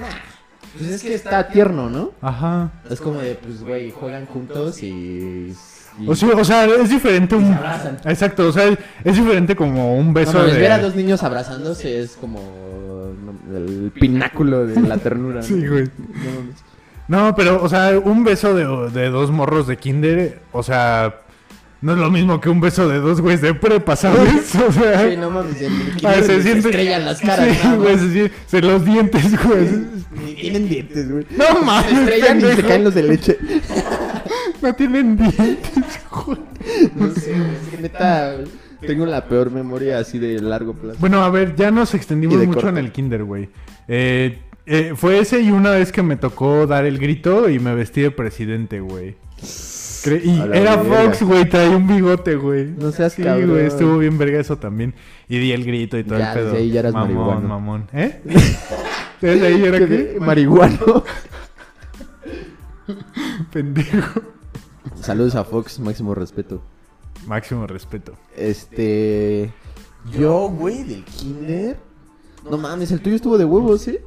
[0.77, 2.11] Pues es que está tierno, ¿no?
[2.21, 2.71] Ajá.
[2.89, 5.53] Es como de, pues, güey, juegan juntos y...
[5.99, 7.45] y- O, sea, es diferente un...
[7.47, 7.97] se abrazan.
[8.03, 8.65] Exacto, o sea,
[9.03, 10.59] es, diferente como un No beso mames, de...
[10.59, 12.41] ver a dos niños abrazándose es como
[13.15, 15.37] no, el pináculo de la ternura.
[15.37, 15.43] ¿no?
[15.43, 15.89] Sí, güey.
[17.07, 21.21] No pero, o sea, un beso de, de dos morros de kinder, o sea,
[21.81, 24.55] no es lo mismo que un beso de dos güeyes de prepa, ¿sabes?
[24.67, 25.07] O sea...
[25.07, 26.69] Sí, no mames, el ah, kinder se se, siente...
[26.69, 27.55] estrellan las caras.
[27.61, 29.69] Sí, güey, se, se los dientes, güey.
[30.25, 31.27] Ni tienen dientes, güey.
[31.37, 33.37] No mames, Se estrellan y se caen los de leche.
[34.61, 36.39] No tienen dientes, güey.
[36.95, 38.35] No sé, güey, es que neta
[38.85, 40.97] tengo la peor memoria así de largo plazo.
[40.99, 42.69] Bueno, a ver, ya nos extendimos mucho corto.
[42.69, 43.49] en el kinder, güey.
[43.87, 47.75] Eh, eh, fue ese y una vez que me tocó dar el grito y me
[47.75, 49.15] vestí de presidente, güey.
[50.23, 51.05] Y era verga.
[51.05, 52.65] Fox, güey, traía un bigote, güey.
[52.77, 54.93] No seas Sí, güey, estuvo bien verga eso también.
[55.27, 56.45] Y di el grito y todo Ya, el pedo.
[56.51, 57.47] desde ahí ya eras mamón, marihuano.
[57.47, 57.87] mamón.
[57.91, 58.21] ¿Eh?
[59.21, 60.17] ¿Desde ahí era qué?
[60.19, 61.03] Marihuano.
[63.51, 64.21] Pendejo.
[65.01, 66.61] Saludos a Fox, máximo respeto.
[67.27, 68.13] Máximo respeto.
[68.35, 69.51] Este.
[70.11, 71.77] Yo, güey, del kinder.
[72.49, 74.01] No mames, el tuyo estuvo de huevos, ¿eh?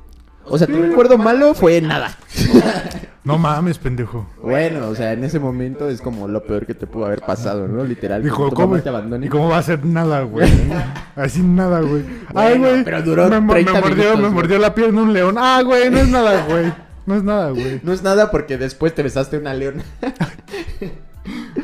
[0.45, 2.17] O sea, tu recuerdo malo fue nada.
[3.25, 4.27] No mames, pendejo.
[4.41, 7.69] Bueno, o sea, en ese momento es como lo peor que te pudo haber pasado,
[7.69, 7.85] ¿no?
[7.85, 8.23] Literal.
[8.23, 8.79] Dijo, ¿cómo?
[8.81, 9.27] te abandone.
[9.27, 10.51] ¿Y cómo va a ser nada, güey?
[11.15, 12.05] Así nada, güey.
[12.35, 12.85] Ay, Bueno, güey.
[12.85, 15.35] pero duró me, mo- 30 me mordió, minutos, me mordió la pierna un león.
[15.39, 16.73] Ah, güey, no es nada, güey.
[17.05, 17.81] No es nada, güey.
[17.83, 19.83] No es nada porque después te besaste una leona.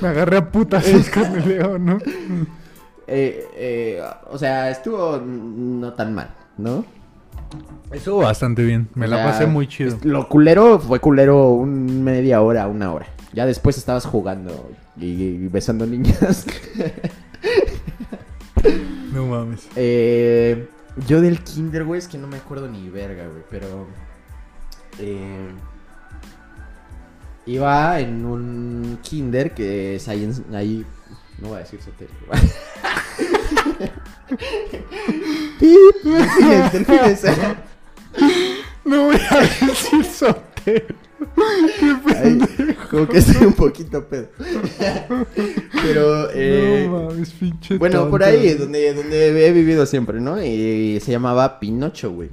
[0.01, 1.99] Me agarré a putas con el león, ¿no?
[3.07, 6.85] Eh, eh, o sea, estuvo no tan mal, ¿no?
[7.93, 8.89] Estuvo bastante bien.
[8.95, 9.97] Me O la sea, pasé muy chido.
[10.03, 13.07] Lo culero fue culero un media hora, una hora.
[13.33, 16.47] Ya después estabas jugando y, y besando niñas.
[19.13, 19.69] No mames.
[19.77, 20.69] Eh,
[21.07, 23.87] yo del kinder, güey, es que no me acuerdo ni verga, güey, pero...
[24.99, 25.49] eh,
[27.47, 30.85] iba en un kinder que es ahí, en- ahí
[31.41, 32.11] no voy a decir Sotero.
[36.73, 37.23] Delfines.
[38.85, 40.95] No voy a decir soltero.
[41.37, 42.39] Ay,
[42.91, 44.29] como que estoy un poquito pedo.
[45.83, 48.11] Pero, eh, no mames, pinche bueno, tonto.
[48.11, 50.43] por ahí, donde, donde he vivido siempre, ¿no?
[50.43, 52.29] Y se llamaba Pinocho, güey.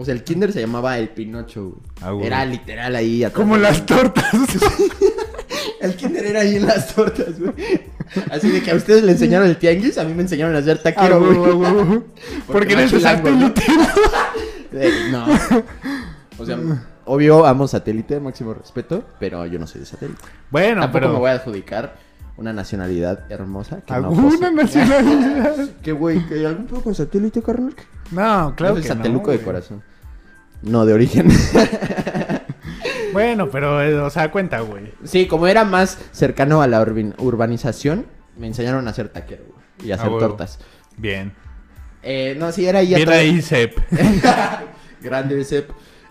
[0.00, 1.80] O sea, el kinder se llamaba el Pinocho, güey.
[2.00, 2.26] Ah, güey.
[2.26, 3.36] Era literal ahí atrás.
[3.36, 4.24] Como las tortas.
[5.80, 7.52] El kinder era ahí en las tortas, güey.
[8.30, 10.78] Así de que a ustedes le enseñaron el tianguis, a mí me enseñaron a hacer
[10.80, 11.52] Ah, taquero, güey, güey.
[11.52, 12.00] güey, güey.
[12.46, 13.00] Porque eres ¿no?
[13.00, 13.62] satélite.
[14.72, 15.26] Eh, no.
[16.38, 16.58] O sea,
[17.04, 20.20] obvio amo satélite, máximo respeto, pero yo no soy de satélite.
[20.50, 21.12] Bueno, Tampoco pero.
[21.12, 21.96] me voy a adjudicar
[22.38, 24.50] una nacionalidad hermosa que no ¿Alguna poseo.
[24.52, 25.68] nacionalidad?
[25.82, 26.26] ¿Qué güey?
[26.26, 27.74] ¿Que algún pedo con satélite, carnal?
[28.10, 29.82] No, claro que no, sateluco de corazón.
[30.62, 31.28] No, de origen.
[33.12, 34.92] Bueno, pero, eh, o sea, cuenta, güey.
[35.02, 36.80] sí, como era más cercano a la
[37.18, 39.88] urbanización, me enseñaron a hacer taquero, güey.
[39.88, 40.20] Y a Ah, hacer huevo.
[40.20, 40.58] tortas.
[40.96, 41.32] Bien.
[42.02, 43.16] Eh, no, sí, era ahí atrás.
[43.16, 43.78] ahí, Sep.
[45.00, 45.70] Grande Sep.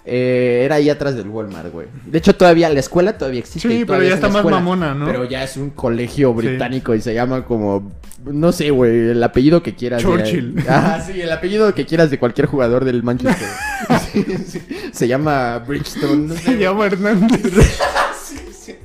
[0.10, 1.88] Eh, era ahí atrás del Walmart, güey.
[2.06, 3.67] De hecho, todavía la escuela todavía existe.
[3.67, 5.06] Sí, pero ya es está más escuela, mamona, ¿no?
[5.06, 7.91] Pero ya es un colegio británico y se llama como.
[8.24, 10.02] No sé, güey, el apellido que quieras.
[10.02, 10.63] de- Churchill.
[10.70, 13.48] Ah, sí, el apellido que quieras de cualquier jugador del Manchester.
[14.13, 14.62] Sí, sí.
[14.93, 16.28] Se llama Bridgestone.
[16.28, 17.41] no sé, Se llama Hernández.
[18.24, 18.76] Sí, sí.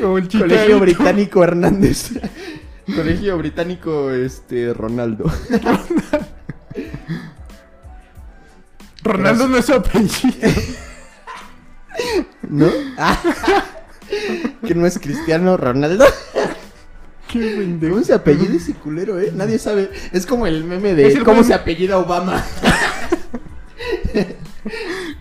[0.00, 0.80] Como el Colegio.
[0.80, 2.10] Británico Hernández.
[2.94, 5.30] Colegio Británico, este, Ronaldo.
[9.06, 10.36] Ronaldo no es su apellido.
[12.48, 12.66] ¿No?
[12.98, 13.18] Ah.
[14.66, 16.04] que no es Cristiano Ronaldo.
[17.28, 17.94] Qué pendejo.
[17.94, 19.32] ¿Cómo se apellida ese culero, eh?
[19.34, 19.90] Nadie sabe.
[20.12, 22.44] Es como el meme de Es el cómo se apellida Obama.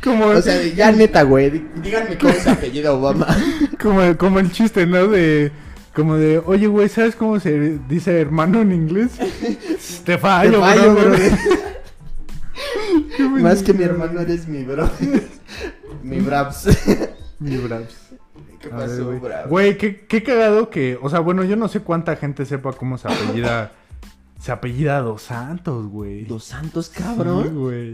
[0.03, 1.49] Como, O sea, ya neta, güey.
[1.51, 3.27] dí- Díganme cómo se apellida Obama.
[3.81, 5.07] como, como el chiste, ¿no?
[5.07, 5.51] De.
[5.95, 9.11] Como de, oye, güey, ¿sabes cómo se dice hermano en inglés?
[10.05, 11.15] Te fallo, Te fallo, bro.
[13.41, 14.89] Más que mi hermano eres mi bro.
[16.03, 16.67] mi Braps.
[17.39, 17.95] Mi Braps.
[18.59, 19.19] ¿Qué A ver, pasó, güey.
[19.19, 19.49] Braps?
[19.49, 20.97] Güey, qué, qué cagado que.
[21.01, 23.71] O sea, bueno, yo no sé cuánta gente sepa cómo se apellida.
[24.39, 26.25] se apellida Dos Santos, güey.
[26.25, 27.55] Dos Santos, Sí, cabrón.
[27.55, 27.91] güey.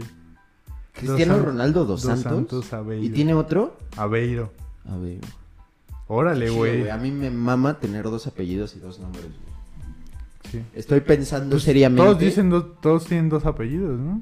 [0.92, 2.32] Cristiano Dos Ronaldo Dos, Dos Santos.
[2.32, 3.04] Santos Aveiro.
[3.04, 3.76] ¿Y tiene otro?
[3.96, 4.52] Aveiro.
[4.88, 5.18] A ver.
[6.06, 6.90] Órale, güey.
[6.90, 9.24] A mí me mama tener dos apellidos y dos nombres.
[9.24, 9.52] güey.
[10.50, 10.62] Sí.
[10.74, 12.02] Estoy pensando Pues, seriamente.
[12.04, 14.20] Todos dicen, dos- todos tienen dos apellidos, ¿no?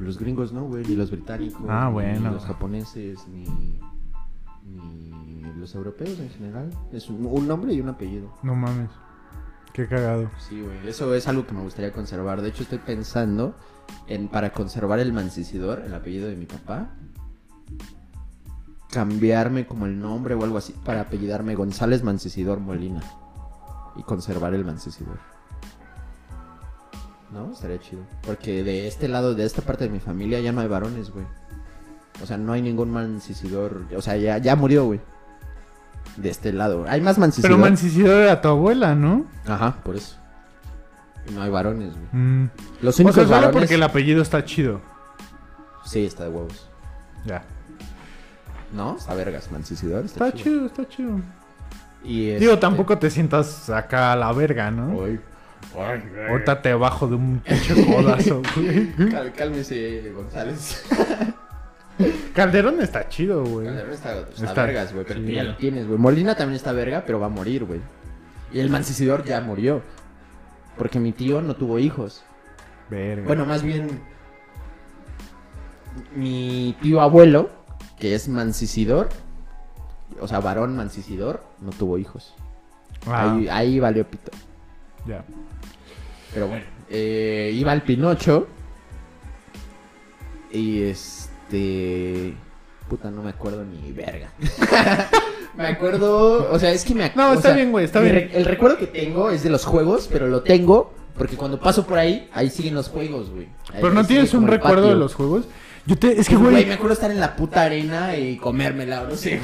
[0.00, 1.62] Los gringos no, güey, ni los británicos.
[1.68, 3.44] Ah, Ni los japoneses, ni,
[4.64, 6.70] ni los europeos en general.
[6.92, 8.32] Es un, un nombre y un apellido.
[8.42, 8.90] No mames.
[9.72, 10.30] Qué cagado.
[10.38, 10.88] Sí, güey.
[10.88, 12.42] Eso es algo que me gustaría conservar.
[12.42, 13.54] De hecho, estoy pensando
[14.08, 16.90] en para conservar el Mancisidor, el apellido de mi papá,
[18.90, 23.02] cambiarme como el nombre o algo así para apellidarme González Mancisidor Molina
[23.96, 25.18] y conservar el Mancisidor.
[27.32, 27.52] ¿No?
[27.52, 28.02] Estaría chido.
[28.26, 31.24] Porque de este lado, de esta parte de mi familia, ya no hay varones, güey.
[32.22, 33.82] O sea, no hay ningún Mancisidor.
[33.96, 35.00] O sea, ya, ya murió, güey.
[36.16, 36.84] De este lado.
[36.88, 37.50] Hay más Mancisidor.
[37.52, 39.26] Pero Mancisidor era tu abuela, ¿no?
[39.46, 40.16] Ajá, por eso.
[41.32, 42.06] No hay varones, güey.
[42.22, 42.50] Mm.
[42.82, 43.52] Los O únicos sea, solo varones...
[43.60, 44.80] porque el apellido está chido.
[45.84, 46.68] Sí, está de huevos.
[47.24, 47.44] Ya.
[48.74, 48.96] ¿No?
[48.96, 50.04] Está vergas, Mancisidor.
[50.04, 50.54] Está Está, chido.
[50.56, 51.20] chido, está chido.
[52.02, 54.96] Y Digo, este- tampoco te sientas acá a la verga, ¿no?
[55.78, 58.92] Ay, Ahorita te bajo de un pinche codazo, güey.
[59.10, 60.84] cal- cálmese, González.
[62.34, 63.66] Calderón está chido, güey.
[63.66, 65.04] Calderón está, está Está- vergas, güey.
[65.06, 65.26] Pero sí.
[65.26, 65.98] tú ya lo tienes, güey.
[65.98, 67.80] Molina también está verga, pero va a morir, güey.
[68.52, 69.82] Y el Mancisidor ya murió.
[70.78, 72.22] Porque mi tío no tuvo hijos.
[72.88, 73.26] Verga.
[73.26, 74.00] Bueno, más bien.
[76.14, 77.50] Mi tío abuelo,
[77.98, 79.08] que es Mancisidor.
[80.20, 82.34] O sea, varón Mancisidor, no tuvo hijos.
[83.06, 84.30] Ah, Ahí, ahí valió pito.
[85.06, 85.24] ya.
[86.34, 88.46] Pero bueno, eh, iba al Pinocho.
[90.52, 92.34] Y este.
[92.88, 94.30] Puta, no me acuerdo ni verga.
[95.56, 96.50] me acuerdo.
[96.50, 98.14] O sea, es que me ac- No, está sea, bien, güey, está bien.
[98.14, 101.86] re- El recuerdo que tengo es de los juegos, pero lo tengo porque cuando paso
[101.86, 103.44] por ahí, ahí siguen los juegos, güey.
[103.72, 105.44] Ahí- Pero no tienes un el recuerdo de los juegos.
[105.86, 109.04] Yo te, es que, güey, güey, me acuerdo estar en la puta arena y comérmela,
[109.04, 109.40] no sé.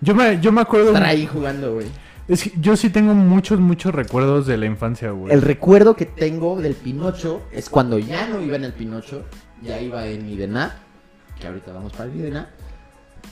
[0.00, 0.88] yo me, yo me acuerdo.
[0.88, 1.86] Estar ahí jugando, güey.
[2.28, 5.32] Es que yo sí tengo muchos, muchos recuerdos de la infancia, güey.
[5.32, 9.24] El recuerdo que tengo del Pinocho es cuando ya no iba en el Pinocho,
[9.62, 10.76] ya iba en Idena,
[11.40, 12.50] que ahorita vamos para el Idena,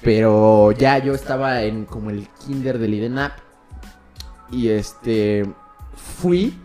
[0.02, 3.36] pero ya yo estaba en como el kinder del Idena
[4.50, 5.44] y este
[5.94, 6.58] fui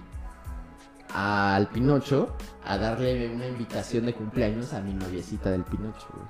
[1.13, 6.08] al Pinocho a darle una invitación de cumpleaños a mi noviecita del Pinocho.
[6.13, 6.26] güey.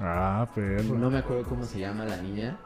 [0.00, 0.94] Ah, perro.
[0.94, 2.58] No me acuerdo cómo se llama la niña.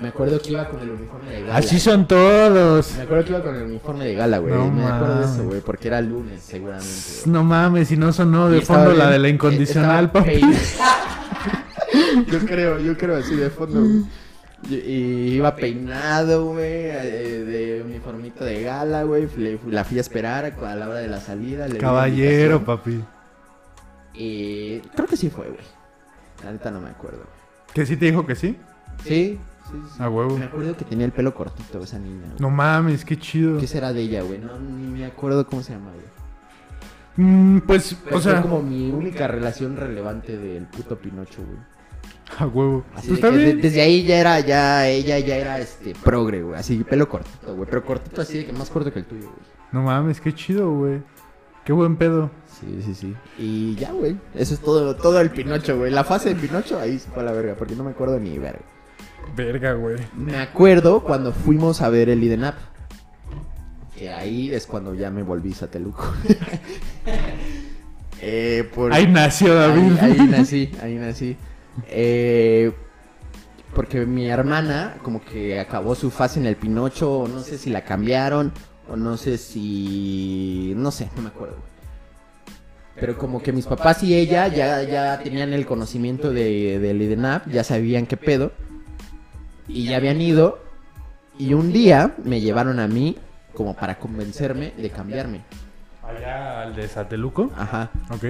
[0.00, 1.56] Me acuerdo que iba con el uniforme de gala.
[1.56, 2.94] Así son todos.
[2.96, 4.54] Me acuerdo que iba con el uniforme de gala, güey.
[4.54, 6.86] No me acuerdo de eso, güey, porque era lunes, seguramente.
[7.24, 7.32] güey.
[7.32, 10.40] No mames, si no sonó de fondo la de la eh, incondicional, papi.
[12.30, 13.80] yo creo, yo creo así de fondo.
[13.80, 14.04] güey.
[14.70, 19.28] Y, y iba peinado, güey, eh, de uniformito de gala, güey.
[19.36, 21.66] Le- La fui a esperar a la hora de la salida.
[21.66, 23.02] le di la Caballero, papi.
[24.14, 25.60] Y creo que sí fue, güey.
[26.44, 27.24] La neta no me acuerdo.
[27.72, 28.56] ¿Que sí te dijo que sí?
[29.04, 29.38] Sí,
[29.70, 30.02] sí, sí.
[30.02, 30.36] A huevo.
[30.38, 32.26] Me acuerdo que tenía el pelo cortito esa niña.
[32.26, 32.40] güey.
[32.40, 33.58] No mames, qué chido.
[33.58, 34.38] ¿Qué será de ella, güey?
[34.38, 36.06] No, ni me acuerdo cómo se llama, güey.
[37.16, 41.58] Mm, pues, Pero o sea, fue como mi única relación relevante del puto Pinocho, güey.
[42.38, 42.84] a huevo.
[42.94, 46.58] Así Pues de que desde ahí ya era, ya, ella ya era, este, progre, güey.
[46.58, 47.68] Así, pelo cortito, güey.
[47.68, 49.58] Pero cortito así de que más corto que el tuyo, güey.
[49.72, 51.02] No mames, qué chido, güey.
[51.64, 52.30] Qué buen pedo.
[52.46, 53.14] Sí, sí, sí.
[53.36, 54.16] Y ya, güey.
[54.34, 55.90] Eso es todo, todo el Pinocho, güey.
[55.90, 58.38] La fase de Pinocho, ahí se fue a la verga, porque no me acuerdo ni
[58.38, 58.60] verga.
[59.36, 59.96] Verga, güey.
[60.16, 62.56] Me acuerdo cuando fuimos a ver el Idenap.
[63.96, 66.04] Que ahí es cuando ya me volví sateluco.
[68.22, 68.92] eh, por...
[68.92, 69.98] Ahí nació David.
[70.00, 71.36] Ahí, ahí nací, ahí nací.
[71.88, 72.72] Eh,
[73.74, 77.70] porque mi hermana como que acabó su fase en el Pinocho, o no sé si
[77.70, 78.52] la cambiaron,
[78.88, 80.72] o no sé si...
[80.76, 81.56] no sé, no me acuerdo.
[82.94, 87.48] Pero como que mis papás y ella ya, ya tenían el conocimiento de, del IDENAP,
[87.48, 88.50] ya sabían qué pedo,
[89.68, 90.58] y ya habían ido,
[91.38, 93.16] y un día me llevaron a mí
[93.54, 95.42] como para convencerme de cambiarme.
[96.02, 97.50] Allá al de Sateluco.
[97.56, 97.90] Ajá.
[98.10, 98.24] Ok.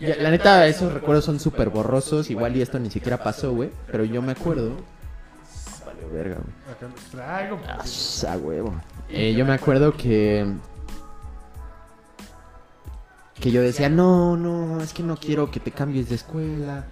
[0.00, 2.30] Ya, la neta, esos recuerdos son súper borrosos.
[2.30, 3.70] Igual y esto ni siquiera pasó, güey.
[3.90, 4.76] Pero yo me acuerdo.
[5.84, 6.74] Vale, verga, güey.
[6.74, 7.60] Acá los traigo.
[7.66, 8.74] Ah, a huevo.
[9.08, 10.46] Eh, yo me acuerdo que.
[13.34, 16.84] Que yo decía, no, no, es que no quiero que te cambies de escuela.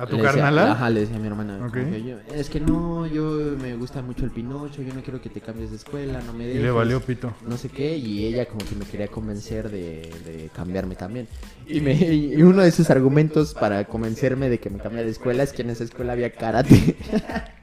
[0.00, 0.72] ¿A tu Le decía- carnala?
[0.72, 1.56] Ajá, le decía a mi hermana.
[1.66, 1.72] Ok.
[1.74, 5.20] como que yo, es que no, yo me gusta mucho el Pinocho, yo no quiero
[5.20, 6.62] que te cambies de escuela, no me Y dejes.
[6.62, 7.34] le valió pito.
[7.44, 11.26] no sé qué, y ella como que me quería convencer de, de cambiarme también.
[11.66, 15.42] Y, me, y uno de sus argumentos para convencerme de que me cambiara de escuela
[15.42, 16.94] es que en esa escuela había karate.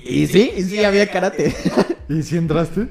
[0.00, 1.54] y sí, y sí había karate.
[2.08, 2.88] ¿Y si entraste?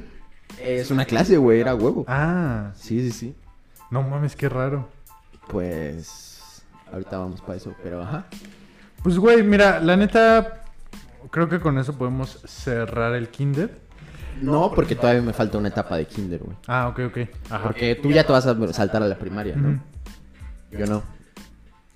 [0.63, 2.05] es una clase, güey, era huevo.
[2.07, 3.35] Ah, Sí, sí, sí.
[3.89, 4.87] no mames, qué raro.
[5.47, 6.30] Pues
[6.91, 8.27] ahorita vamos para eso, pero ajá.
[9.03, 10.63] Pues, güey, mira, la neta,
[11.31, 13.79] creo que con eso podemos cerrar el kinder.
[14.41, 16.57] No, porque todavía me falta una etapa de kinder, güey.
[16.67, 17.17] Ah, ok, ok.
[17.49, 17.63] Ajá.
[17.63, 19.81] Porque tú ya te vas a saltar a la primaria, ¿no?
[20.71, 21.03] Yo no.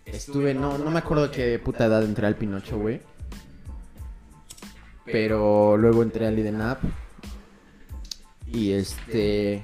[0.06, 3.02] Estuve, no, no me acuerdo qué puta edad entré al Pinocho, güey.
[5.06, 6.84] Pero luego entré al IDENAP.
[8.48, 9.64] Y este.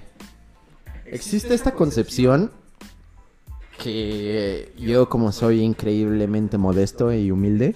[1.06, 2.52] Existe esta concepción
[3.82, 7.76] que yo, como soy increíblemente modesto y humilde,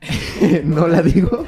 [0.64, 1.44] no la digo.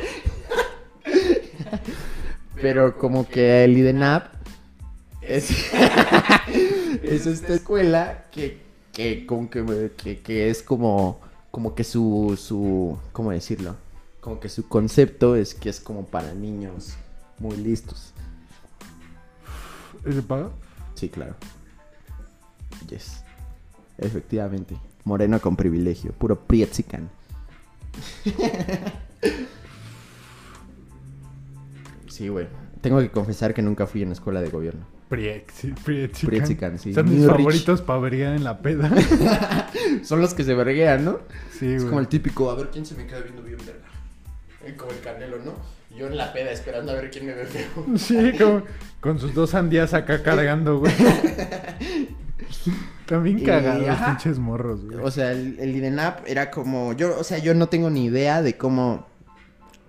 [2.60, 4.26] Pero como que el IDENAP
[5.22, 5.50] es,
[7.02, 8.60] es esta escuela que,
[8.92, 13.74] que, como que, que- que es como, como que su, su, ¿cómo decirlo?
[14.20, 16.94] Como que su concepto es que es como para niños
[17.38, 18.12] muy listos.
[20.04, 20.50] ¿Se paga?
[20.94, 21.34] Sí, claro.
[22.88, 23.21] Yes.
[24.06, 24.76] Efectivamente.
[25.04, 26.12] Moreno con privilegio.
[26.12, 27.08] Puro prietzican.
[32.08, 32.46] sí, güey.
[32.80, 34.84] Tengo que confesar que nunca fui en escuela de gobierno.
[35.08, 35.76] Prietzican.
[35.84, 36.94] Prietzican, sí.
[36.94, 38.90] Son mis favoritos para verguear en la peda.
[40.02, 41.18] Son los que se verguean, ¿no?
[41.58, 41.88] Sí, Es güey.
[41.88, 43.82] como el típico, a ver quién se me queda viendo bien verga.
[44.64, 45.52] Eh, Como el canelo, ¿no?
[45.96, 47.66] Yo en la peda esperando a ver quién me ve feo.
[47.98, 48.62] Sí, como
[49.00, 50.92] con sus dos sandías acá cargando, güey.
[53.06, 54.06] También cagados, ajá.
[54.16, 54.98] pinches morros, güey.
[54.98, 56.92] O sea, el, el IDENAP era como.
[56.94, 59.06] Yo, o sea, yo no tengo ni idea de cómo.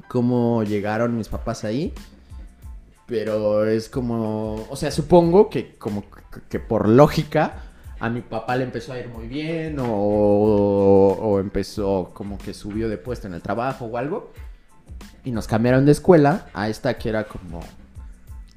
[0.07, 1.93] cómo llegaron mis papás ahí.
[3.05, 4.65] Pero es como.
[4.69, 7.63] O sea, supongo que como que- que por lógica.
[7.99, 9.77] A mi papá le empezó a ir muy bien.
[9.79, 14.31] O, o empezó como que subió de puesto en el trabajo o algo.
[15.23, 17.61] Y nos cambiaron de escuela a esta que era como.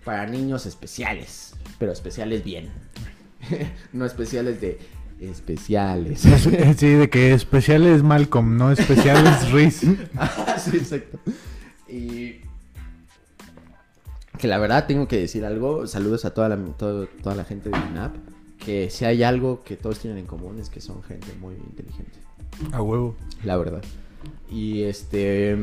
[0.05, 1.55] Para niños especiales.
[1.79, 2.71] Pero especiales bien.
[3.93, 4.79] no especiales de.
[5.21, 6.21] Especiales.
[6.77, 9.83] Sí, de que especial es Malcolm, no especial es Riz.
[10.17, 11.19] Ah, sí, exacto.
[11.89, 12.41] Y
[14.39, 15.87] que la verdad tengo que decir algo.
[15.87, 18.15] Saludos a toda la, todo- toda la gente de INAP.
[18.59, 22.19] Que si hay algo que todos tienen en común es que son gente muy inteligente.
[22.73, 23.15] A huevo.
[23.45, 23.83] La verdad.
[24.51, 25.57] Y este.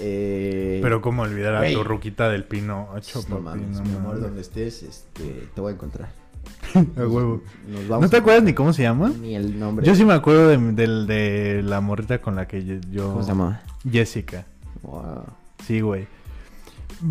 [0.00, 3.42] eh, Pero cómo olvidar a tu ruquita del pino 8, no papi.
[3.60, 4.22] mames, no mi amor, mames.
[4.22, 6.08] donde estés, este, te voy a encontrar.
[6.74, 7.42] A huevo.
[7.68, 9.08] Nos vamos ¿No te a- acuerdas ni cómo se llama?
[9.20, 9.86] Ni el nombre.
[9.86, 12.74] Yo sí me acuerdo de, la morrita con la que yo...
[12.90, 13.60] yo- ¿Cómo se llama?
[13.90, 14.44] Jessica.
[14.82, 15.24] Wow.
[15.66, 16.06] Sí, güey.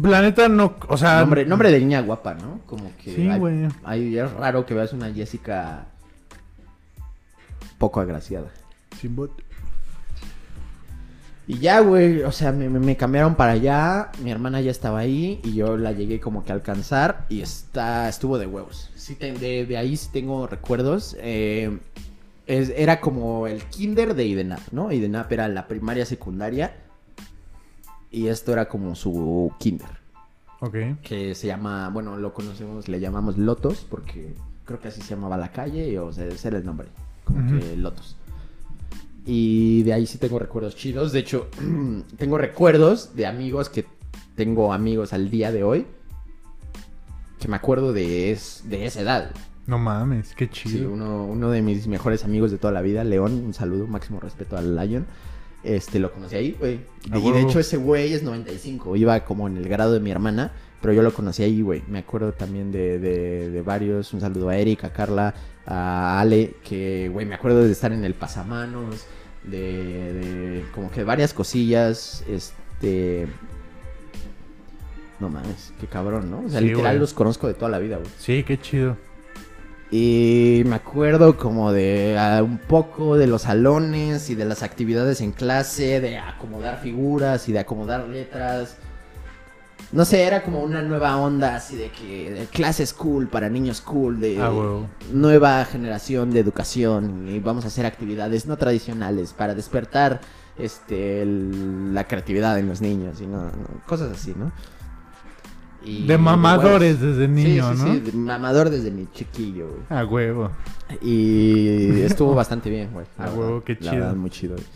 [0.04, 0.76] La neta no...
[0.88, 1.20] O sea...
[1.22, 2.60] Nombre, nombre de niña guapa, ¿no?
[2.66, 3.16] Como que.
[3.16, 3.68] Sí, hay- güey.
[3.84, 5.86] hay- es raro que veas una Jessica
[7.78, 8.48] poco agraciada.
[9.00, 9.32] Sin bot.
[11.48, 15.54] Y ya, güey, o sea, me, cambiaron para allá, mi hermana ya estaba ahí y
[15.54, 18.90] yo la llegué como que a alcanzar y está, estuvo de huevos.
[18.96, 21.16] Sí, te- de, de ahí sí tengo recuerdos.
[21.20, 21.78] eh,
[22.48, 24.92] es- era como el kinder de IDENAP, ¿no?
[24.92, 26.76] IDENAP era la primaria secundaria
[28.12, 30.04] y esto era como su kinder.
[30.62, 30.76] Ok.
[31.04, 35.38] que se llama, bueno, lo conocemos, le llamamos Lotos, porque creo que así se llamaba
[35.38, 36.88] la calle, o sea, ese era el nombre,
[37.24, 38.16] como que Lotos.
[39.26, 41.48] Y de ahí sí tengo recuerdos chidos, de hecho,
[42.18, 43.86] tengo recuerdos de amigos que
[44.36, 45.86] tengo amigos al día de hoy,
[47.40, 49.32] que me acuerdo de, es- de esa edad.
[49.68, 50.92] No mames, qué Sí, chido.
[50.92, 54.58] uno, uno de mis mejores amigos de toda la vida, León, un saludo, máximo respeto
[54.58, 55.06] al Lion.
[55.64, 56.82] Este, lo conocí ahí, güey.
[57.12, 60.52] Y de hecho ese güey es 95, iba como en el grado de mi hermana,
[60.80, 61.82] pero yo lo conocí ahí, güey.
[61.90, 65.34] Me acuerdo también de, de, de varios, un saludo a Eric, a Carla,
[65.66, 69.08] a Ale, que, güey, me acuerdo de estar en el pasamanos,
[69.50, 73.28] de, de como que varias cosillas, este...
[75.20, 76.42] No mames, qué cabrón, ¿no?
[76.46, 77.00] O sea, Sí, literal güey.
[77.00, 78.10] los conozco de toda la vida, güey.
[78.20, 78.98] Sí, qué chido.
[79.92, 85.32] Y me acuerdo como de un poco de los salones y de las actividades en
[85.32, 88.76] clase, de acomodar figuras y de acomodar letras.
[89.96, 93.80] No sé, era como una nueva onda así de que de clase school para niños
[93.82, 94.52] cool, de Ah,
[95.14, 100.20] nueva generación de educación y vamos a hacer actividades no tradicionales para despertar
[100.58, 103.52] este el- la creatividad en los niños y no, no,
[103.88, 104.52] cosas así, ¿no?
[105.84, 107.18] Y- De mamadores huevos.
[107.18, 107.94] desde Sí, niño, sí, ¿no?
[107.94, 110.00] sí, de mamador desde mi chiquillo, güey.
[110.02, 110.52] A huevo.
[111.02, 113.06] Y estuvo bastante bien, güey.
[113.18, 113.92] la Ah, huevo, qué La chido.
[113.94, 114.56] verdad, muy chido.
[114.56, 114.68] güey.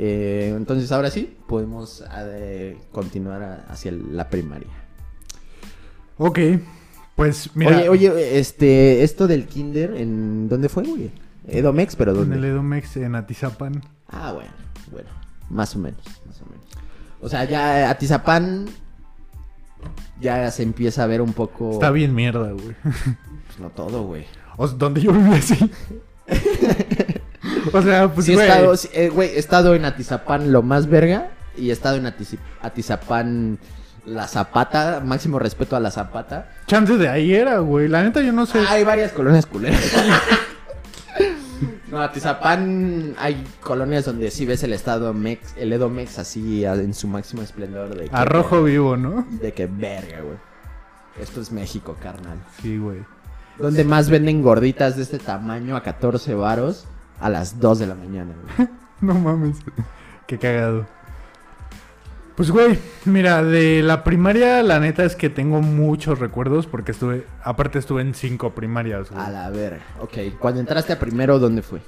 [0.00, 4.68] Eh, entonces, ahora sí, podemos eh, continuar a- hacia la primaria.
[6.18, 6.38] Ok.
[7.16, 7.78] Pues mira.
[7.78, 11.10] Oye, oye, este, esto del kinder, ¿en dónde fue, güey?
[11.48, 12.36] Edomex, pero En ¿dónde?
[12.36, 13.82] el Edomex en Atizapán.
[14.08, 14.50] Ah, bueno,
[14.92, 15.08] bueno,
[15.50, 16.64] más o menos, más o menos.
[17.20, 18.66] O sea, ya Atizapán
[20.20, 21.72] ya se empieza a ver un poco...
[21.72, 22.76] Está bien mierda, güey.
[22.82, 24.24] Pues no todo, güey.
[24.56, 25.56] O sea, donde yo vivía así.
[27.72, 30.88] o sea, pues sí, he estado, sí, eh, güey, he estado en Atizapán lo más
[30.88, 32.06] verga y he estado en
[32.62, 33.58] Atizapán
[34.06, 36.50] la Zapata, máximo respeto a la Zapata.
[36.66, 37.88] Chance de ahí era, güey.
[37.88, 38.60] La neta yo no sé.
[38.68, 39.80] Hay varias colonias culeras.
[41.90, 46.94] no, Atizapán hay colonias donde sí ves el estado Mex, el Edomex así a- en
[46.94, 49.26] su máximo esplendor de que, a rojo vivo, ¿no?
[49.30, 50.38] de que verga, güey.
[51.20, 52.38] Esto es México, carnal.
[52.62, 53.00] Sí, güey.
[53.58, 56.86] Donde más venden gorditas de este tamaño a 14 varos
[57.20, 58.68] a las 2 de la mañana, güey.
[59.00, 59.58] No mames.
[60.26, 60.84] Qué cagado.
[62.34, 67.26] Pues, güey, mira, de la primaria, la neta es que tengo muchos recuerdos porque estuve,
[67.42, 69.22] aparte estuve en cinco primarias, güey.
[69.24, 69.80] A la verga.
[70.00, 71.80] Ok, cuando entraste a primero, ¿dónde fue?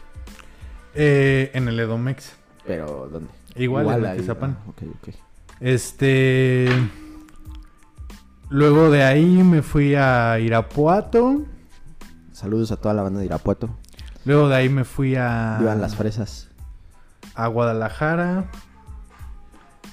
[0.95, 2.33] Eh, en el Edomex.
[2.66, 3.31] Pero, ¿dónde?
[3.57, 4.57] Igual, en ahí, Atizapán.
[4.61, 5.14] ah, Ok, ok.
[5.61, 6.68] Este.
[8.49, 11.45] Luego de ahí me fui a Irapuato.
[12.33, 13.70] Saludos a toda la banda de Irapuato.
[14.25, 15.57] Luego de ahí me fui a.
[15.61, 16.49] Vivan las fresas.
[17.35, 18.45] A Guadalajara.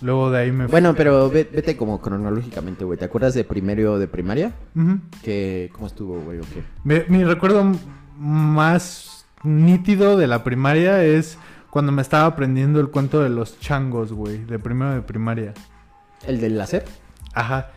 [0.02, 0.72] Luego de ahí me fui.
[0.72, 3.00] Bueno, pero ve- vete como cronológicamente, güey.
[3.00, 4.52] ¿Te acuerdas de primero de primaria?
[4.76, 5.00] Ujú.
[5.24, 6.40] ¿Qué, ¿Cómo estuvo, güey?
[6.40, 7.06] o qué?
[7.10, 7.64] Mi recuerdo
[8.18, 11.38] más nítido de la primaria es
[11.70, 14.38] cuando me estaba aprendiendo el cuento de los changos, güey.
[14.46, 15.54] De primero de primaria.
[16.26, 16.86] ¿El del láser?
[17.34, 17.72] Ajá.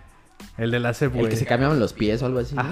[0.58, 1.30] El de la CEP, El güey.
[1.30, 2.54] que se cambiaban los pies o algo así.
[2.54, 2.62] ¿no?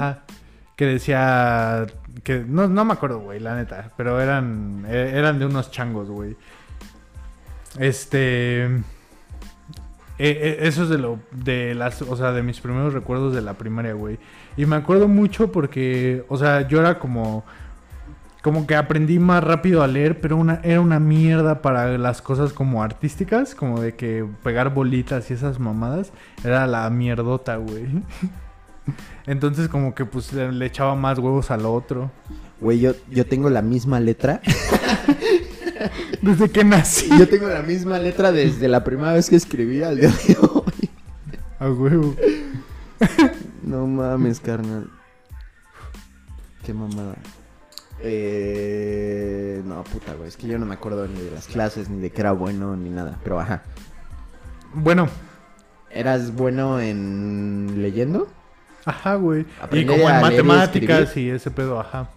[0.78, 1.86] Que decía
[2.22, 6.08] que no, no me acuerdo, güey, la neta, pero eran eh, eran de unos changos,
[6.08, 6.36] güey.
[7.80, 8.70] Este eh,
[10.18, 13.54] eh, eso es de lo de las, o sea, de mis primeros recuerdos de la
[13.54, 14.20] primaria, güey.
[14.56, 17.44] Y me acuerdo mucho porque, o sea, yo era como
[18.40, 22.52] como que aprendí más rápido a leer, pero una, era una mierda para las cosas
[22.52, 26.12] como artísticas, como de que pegar bolitas y esas mamadas,
[26.44, 27.86] era la mierdota, güey.
[29.26, 32.10] Entonces como que pues le, echaba más huevos al otro.
[32.60, 34.40] Güey, yo, yo tengo la misma letra.
[36.22, 37.08] Desde que nací.
[37.16, 40.90] yo tengo la misma letra desde la primera vez que escribí al día de hoy.
[41.58, 42.14] A huevo.
[43.62, 44.90] No mames, carnal.
[46.64, 47.16] Qué mamada.
[48.00, 50.28] Eh, no, puta, güey.
[50.28, 52.76] Es que yo no me acuerdo ni de las clases, ni de que era bueno,
[52.76, 53.18] ni nada.
[53.22, 53.62] Pero ajá.
[54.72, 55.08] Bueno,
[55.90, 58.28] ¿Eras bueno en leyendo?
[58.88, 59.44] Ajá, güey.
[59.72, 62.08] Y como en y matemáticas y ese pedo, ajá.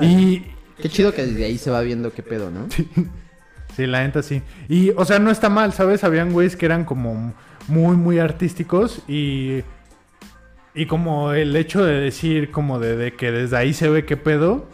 [0.00, 0.06] Y...
[0.06, 2.66] Y Qué chido que desde ahí se va viendo qué pedo, ¿no?
[3.76, 4.42] sí, la neta sí.
[4.68, 6.04] Y o sea, no está mal, ¿sabes?
[6.04, 7.34] Habían güeyes que eran como
[7.66, 9.62] muy muy artísticos y
[10.74, 14.18] y como el hecho de decir como de, de que desde ahí se ve qué
[14.18, 14.66] pedo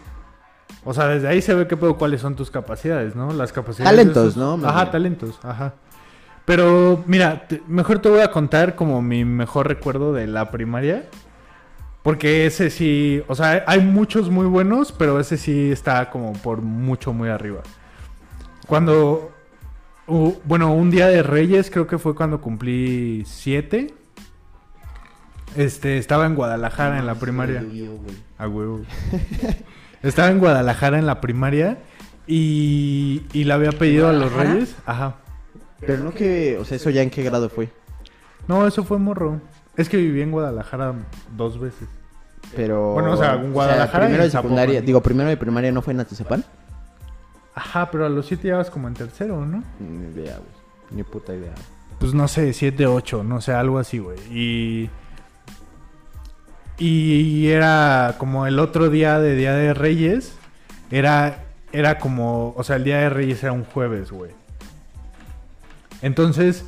[0.85, 3.33] o sea, desde ahí se ve qué pedo cuáles son tus capacidades, ¿no?
[3.33, 3.97] Las capacidades.
[3.97, 4.55] de Talentos, ¿no?
[4.67, 5.75] Ajá, talentos, ajá.
[6.45, 11.05] Pero mira, te- mejor te voy a contar como mi mejor recuerdo de la primaria.
[12.03, 16.61] Porque ese sí, o sea, hay muchos muy buenos, pero ese sí está como por
[16.61, 17.61] mucho muy arriba.
[18.67, 19.31] Cuando,
[20.45, 23.95] bueno, un día de Reyes, creo que fue cuando cumplí siete.
[25.57, 27.61] Este, estaba en Guadalajara en la primaria.
[28.39, 28.81] A huevo.
[30.03, 31.79] Estaba en Guadalajara en la primaria
[32.27, 34.33] y, y le había pedido a los.
[34.33, 34.75] Reyes.
[34.87, 35.17] Ajá.
[35.87, 37.69] Pero no que, o sea, eso ya en qué grado fue.
[38.49, 39.41] No, eso fue morro.
[39.77, 40.95] Es que viví en Guadalajara
[41.37, 41.89] dos veces.
[42.55, 42.93] Pero.
[42.93, 44.75] Bueno, o sea, en Guadalajara primero y de secundaria.
[44.75, 44.87] Zapopan.
[44.87, 46.45] Digo, primero de primaria no fue en Atizapán.
[47.55, 49.63] Ajá, pero a los siete ya vas como en tercero, ¿no?
[49.79, 50.63] Ni idea, güey.
[50.91, 51.55] Ni puta idea.
[51.99, 54.19] Pues no sé, siete, ocho, no sé, algo así, güey.
[54.31, 54.91] Y.
[56.79, 60.35] Y era como el otro día de Día de Reyes.
[60.91, 61.45] Era.
[61.73, 62.55] Era como.
[62.57, 64.33] O sea, el Día de Reyes era un jueves, güey.
[66.03, 66.65] Entonces,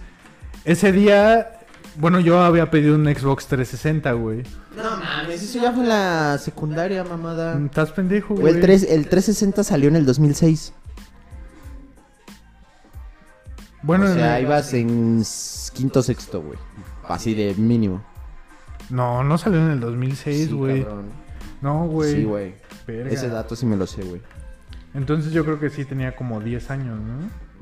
[0.64, 1.50] ese día.
[1.96, 4.42] Bueno, yo había pedido un Xbox 360, güey.
[4.76, 7.56] No mames, eso ya fue en la secundaria, mamada.
[7.64, 8.54] ¿Estás pendejo, Güey, güey?
[8.56, 10.72] el, 3, el 360 salió en el 2006.
[13.82, 15.22] Bueno, o sea, en- ibas en
[15.74, 16.58] quinto, sexto, güey.
[17.06, 18.02] Así de mínimo.
[18.90, 20.82] No, no salió en el 2006, Sí, güey.
[20.84, 21.06] cabrón.
[21.60, 22.12] no, güey.
[22.14, 22.54] Sí, güey.
[22.86, 23.10] Verga.
[23.10, 24.20] Ese dato sí me lo sé, güey.
[24.94, 27.16] Entonces yo creo que sí tenía como 10 años, ¿no?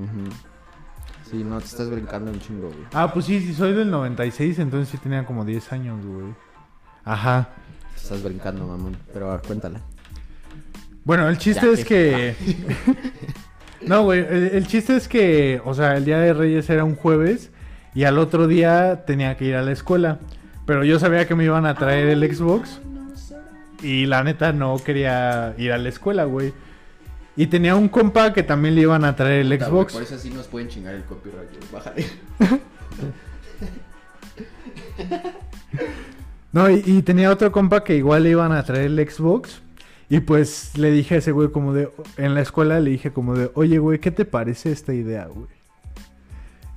[0.04, 0.30] Ujú.
[1.32, 2.84] Sí, no, te estás brincando un chingo, güey.
[2.92, 6.26] Ah, pues sí, sí, soy del 96, entonces sí tenía como 10 años, güey.
[7.06, 7.48] Ajá.
[7.94, 8.98] Te estás brincando, mamón.
[9.14, 9.80] Pero a ver, cuéntala.
[11.04, 12.36] Bueno, el chiste Ya, es que...
[13.86, 16.96] no, güey, el, el chiste es que, o sea, el Día de Reyes era un
[16.96, 17.50] jueves
[17.94, 20.18] y al otro día tenía que ir a la escuela.
[20.66, 22.78] Pero yo sabía que me iban a traer el Xbox
[23.82, 26.52] y la neta no quería ir a la escuela, güey.
[27.36, 29.94] Y tenía un compa que también le iban a traer el Xbox.
[29.94, 31.48] Por eso sí nos pueden chingar el copyright.
[31.72, 32.06] Bájale.
[36.52, 39.62] No, y, y tenía otro compa que igual le iban a traer el Xbox.
[40.10, 41.88] Y pues le dije a ese güey como de...
[42.18, 43.50] En la escuela le dije como de...
[43.54, 45.46] Oye, güey, ¿qué te parece esta idea, güey?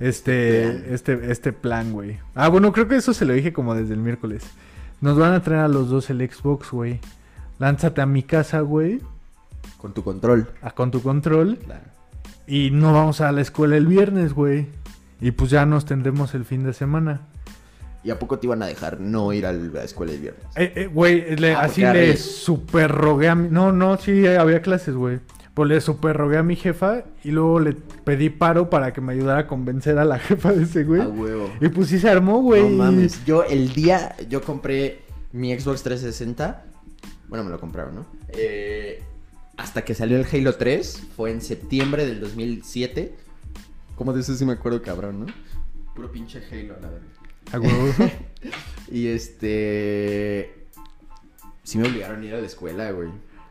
[0.00, 2.18] Este, este, este plan, güey.
[2.34, 4.42] Ah, bueno, creo que eso se lo dije como desde el miércoles.
[5.02, 7.00] Nos van a traer a los dos el Xbox, güey.
[7.58, 9.02] Lánzate a mi casa, güey.
[9.78, 10.48] Con tu control.
[10.62, 11.58] a- Con tu control.
[11.64, 11.84] Claro.
[12.46, 14.66] Y no vamos a la escuela el viernes, güey.
[15.20, 17.22] Y pues ya nos tendremos el fin de semana.
[18.04, 20.44] ¿Y a poco te iban a dejar no ir a la escuela el viernes?
[20.54, 23.48] Eh, eh, güey, Ah, así le había- super rogué a mi...
[23.48, 25.18] No, no, sí, había clases, güey.
[25.54, 29.14] Pues le super rogué a mi jefa y luego le pedí paro para que me
[29.14, 31.00] ayudara a convencer a la jefa de ese güey.
[31.00, 31.50] A huevo.
[31.60, 32.62] Y pues sí se armó, güey.
[32.62, 33.24] No mames.
[33.24, 35.00] Yo el día, yo compré
[35.32, 36.62] mi Xbox 360.
[37.28, 38.06] Bueno, me lo compraron, ¿no?
[38.28, 39.02] Eh,
[39.56, 41.02] hasta que salió el Halo 3.
[41.16, 43.14] Fue en septiembre del 2007.
[43.96, 45.26] Como de eso sí me acuerdo, cabrón, ¿no?
[45.94, 47.08] Puro pinche Halo, la verdad.
[47.52, 47.94] A huevo.
[48.90, 50.68] Y este...
[51.64, 53.08] Sí me obligaron a ir a la escuela, güey.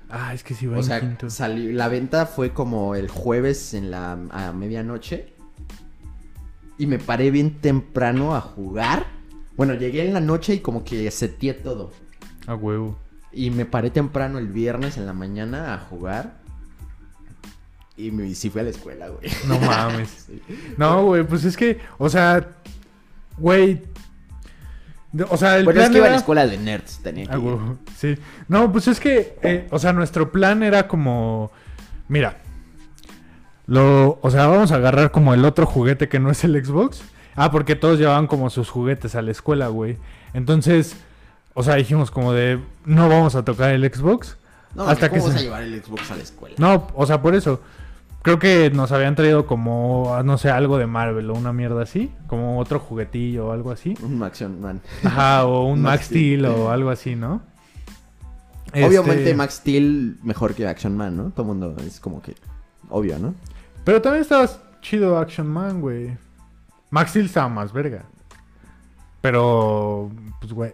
[0.09, 1.29] ah, es que sí va O en sea, quinto.
[1.29, 5.33] salió- la venta fue como el jueves en la a medianoche.
[6.77, 9.07] Y me paré bien temprano a jugar.
[9.57, 11.91] Bueno, llegué en la noche y como que seteé todo.
[12.47, 12.97] A huevo.
[13.35, 16.37] Y me paré temprano el viernes en la mañana a jugar.
[17.97, 19.29] Y me, sí fui a la escuela, güey.
[19.47, 20.09] No mames.
[20.27, 20.41] Sí.
[20.77, 22.47] No, güey, pues es que, o sea,
[23.37, 23.83] güey.
[25.29, 27.25] O sea, el Bueno, es plan que iba a la era- escuela de nerds, tenía
[27.25, 28.15] que Ah, huevo, sí.
[28.49, 31.51] No, pues es que, eh, o sea, nuestro plan era como,
[32.09, 32.39] mira,
[33.65, 37.01] lo, o sea, vamos a agarrar como el otro juguete que no es el Xbox.
[37.35, 39.97] Ah, porque todos llevaban como sus juguetes a la escuela, güey.
[40.33, 40.97] Entonces,
[41.55, 44.37] o sea, dijimos como de, no vamos a tocar el Xbox.
[44.75, 46.55] No, hasta que ¿cómo vas se- a llevar el Xbox a la escuela?
[46.59, 47.61] No, o sea, por eso.
[48.21, 52.11] Creo que nos habían traído como, no sé, algo de Marvel o una mierda así.
[52.27, 53.95] Como otro juguetillo o algo así.
[54.01, 54.81] Un Action Man.
[55.03, 57.41] Ajá, o un Max Max Steel o algo así, ¿no?
[58.73, 61.29] Obviamente Este, Max Steel mejor que Action Man, ¿no?
[61.29, 62.35] Todo el mundo es como que
[62.89, 63.33] obvio, ¿no?
[63.85, 64.49] Pero también estaba
[64.81, 66.17] chido Action Man, güey.
[66.89, 68.03] Max Steel estaba más verga.
[69.21, 70.71] Pero, pues, güey.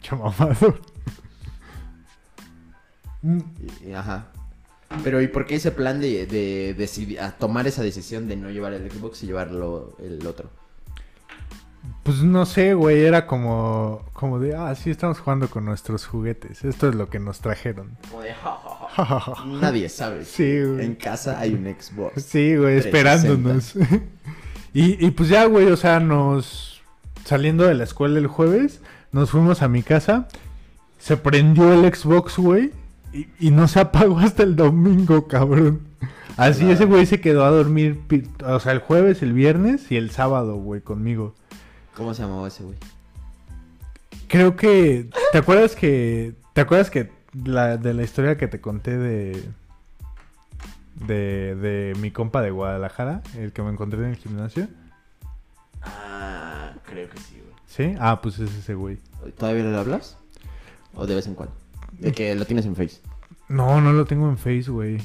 [0.00, 0.80] Pinche mamador.
[3.22, 3.40] Mm,
[3.94, 4.26] ajá.
[5.04, 8.50] Pero ¿y por qué ese plan de, de decidir, a tomar esa decisión de no
[8.50, 10.50] llevar el Xbox y llevarlo el otro?
[12.02, 13.04] Pues no sé, güey.
[13.04, 16.64] Era como, como de, ah, sí, estamos jugando con nuestros juguetes.
[16.64, 17.96] Esto es lo que nos trajeron.
[18.10, 18.58] Como de, "Ja,
[18.96, 19.44] ja, ja".
[19.44, 20.24] Nadie sabe.
[20.24, 20.84] Sí, güey.
[20.86, 22.22] En casa hay un Xbox.
[22.24, 22.88] Sí, güey, 360.
[22.88, 23.74] esperándonos.
[24.74, 26.80] y, y pues ya, güey, o sea, nos...
[27.24, 28.80] Saliendo de la escuela el jueves,
[29.12, 30.28] nos fuimos a mi casa.
[30.98, 32.72] Se prendió el Xbox, güey.
[33.12, 35.80] Y, y no se apagó hasta el domingo, cabrón.
[36.36, 36.74] Así Claro.
[36.74, 38.00] ese güey se quedó a dormir,
[38.46, 41.34] o sea, el jueves, el viernes y el sábado, güey, conmigo.
[41.96, 42.76] ¿Cómo se llamaba ese güey?
[44.28, 45.08] Creo que...
[45.32, 46.34] ¿Te acuerdas que...
[46.52, 47.10] ¿Te acuerdas que
[47.44, 49.44] la, de la historia que te conté de...
[50.94, 54.68] De, de mi compa de Guadalajara, el que me encontré en el gimnasio?
[55.82, 57.39] Ah, creo que sí.
[57.70, 57.94] ¿Sí?
[58.00, 58.98] Ah, pues es ese güey.
[59.38, 60.16] ¿Todavía le hablas?
[60.94, 61.54] ¿O de vez en cuando?
[61.98, 63.00] De que lo tienes en Face.
[63.48, 64.98] No, no lo tengo en Face, güey.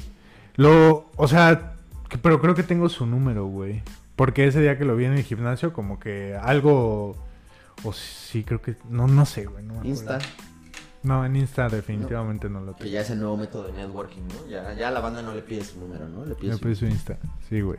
[0.56, 1.74] Lo, o sea,
[2.08, 3.82] que- pero creo que tengo su número, güey.
[4.16, 7.16] Porque ese día que lo vi en el gimnasio, como que algo,
[7.84, 9.62] o sí, creo que, no, no sé, güey.
[9.64, 9.84] No.
[9.84, 10.18] Insta,
[11.02, 12.92] No, en Insta definitivamente no, lo que tengo.
[12.94, 14.48] ya es el nuevo método de networking, ¿no?
[14.50, 16.24] Ya, ya la banda no le pide su número, ¿no?
[16.24, 16.60] Le pide Me su...
[16.60, 17.78] pedí su Insta, sí, güey.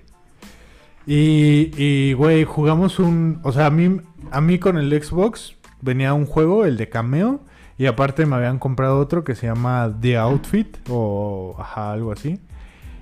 [1.08, 6.14] Y, y, güey, jugamos un, o sea, a mí, a mí con el Xbox venía
[6.14, 7.40] un juego, el de Cameo,
[7.78, 12.40] y aparte me habían comprado otro que se llama The Outfit, o ajá, algo así.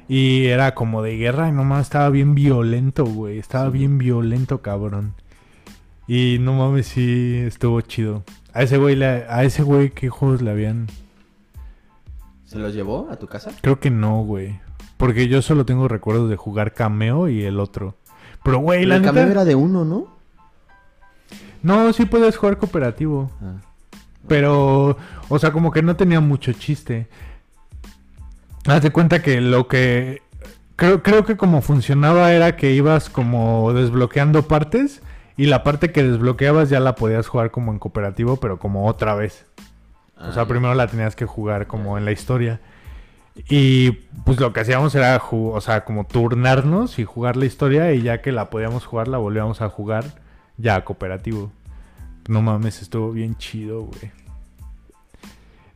[0.07, 3.39] Y era como de guerra, y nomás estaba bien violento, güey.
[3.39, 5.15] Estaba bien violento, cabrón.
[6.07, 8.23] Y no mames, sí, estuvo chido.
[8.53, 10.85] A ese güey, le- a ese güey, ¿qué juegos le habían?
[12.45, 13.51] ¿Se los llevó a tu casa?
[13.61, 14.59] Creo que no, güey.
[14.97, 17.95] Porque yo solo tengo recuerdos de jugar Cameo y el otro.
[18.43, 19.13] Pero, güey, Pero la el neta...
[19.13, 20.07] cambio era de uno, ¿no?
[21.63, 23.31] No, sí puedes jugar cooperativo.
[23.41, 23.55] Ah.
[24.27, 24.97] Pero,
[25.29, 27.07] o sea, como que no tenía mucho chiste.
[28.67, 30.21] Haz de cuenta que lo que...
[30.75, 35.01] Creo, creo que como funcionaba era que ibas como desbloqueando partes
[35.37, 39.15] y la parte que desbloqueabas ya la podías jugar como en cooperativo, pero como otra
[39.15, 39.45] vez.
[40.17, 42.59] O sea, Ah, primero la tenías que jugar como en la historia.
[43.49, 43.91] Y
[44.25, 48.21] pues lo que hacíamos era, o sea, como turnarnos y jugar la historia y ya
[48.21, 50.05] que la podíamos jugar, la volvíamos a jugar
[50.57, 51.51] ya cooperativo.
[52.27, 54.11] No mames, estuvo bien chido, güey.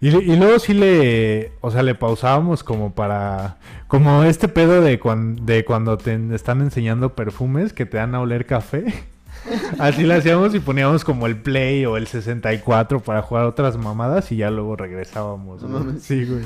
[0.01, 3.57] Y, y luego sí le, o sea, le pausábamos como para,
[3.88, 8.22] como este pedo de, cuan- de cuando te están enseñando perfumes que te dan a
[8.22, 8.86] oler café.
[9.80, 14.32] Así lo hacíamos y poníamos como el Play o el 64 para jugar otras mamadas
[14.32, 15.64] y ya luego regresábamos.
[15.64, 15.99] No.
[15.99, 16.45] Sí, güey.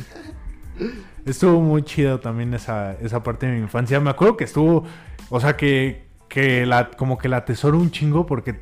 [1.26, 4.00] Estuvo muy chido también esa, esa parte de mi infancia.
[4.00, 4.86] Me acuerdo que estuvo,
[5.30, 8.60] o sea, que, que la, como que la atesoro un chingo porque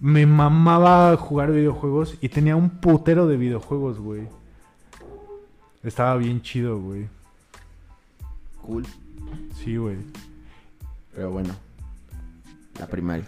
[0.00, 4.28] me mamaba jugar videojuegos y tenía un putero de videojuegos, güey.
[5.82, 7.08] Estaba bien chido, güey.
[8.62, 8.86] Cool.
[9.56, 9.98] Sí, güey.
[11.14, 11.54] Pero bueno.
[12.78, 13.26] La primaria.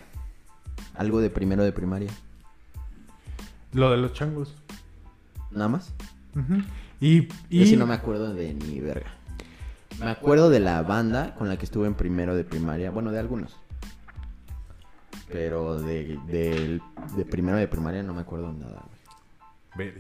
[0.95, 2.11] Algo de primero de primaria.
[3.73, 4.57] Lo de los changos.
[5.51, 5.93] Nada más.
[6.35, 6.63] Ujú.
[7.01, 7.61] Y, y...
[7.61, 9.13] Yo sí no me acuerdo de ni verga.
[10.01, 12.91] Me acuerdo de la banda con la que estuve en primero de primaria.
[12.91, 13.57] Bueno, de algunos.
[15.31, 16.81] Pero de, de,
[17.17, 18.85] de primero de primaria no me acuerdo nada.
[19.75, 19.93] güey.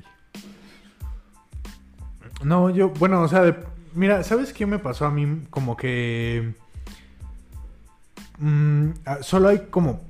[2.44, 3.56] No, yo, bueno, o sea, de-
[3.94, 5.46] mira, ¿sabes qué me pasó a mí?
[5.50, 6.54] Como que...
[8.38, 10.00] mm, ah, solo hay como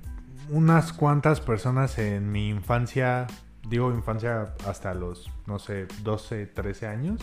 [0.51, 3.27] unas cuantas personas en mi infancia,
[3.69, 7.21] digo infancia hasta los, no sé, 12, 13 años,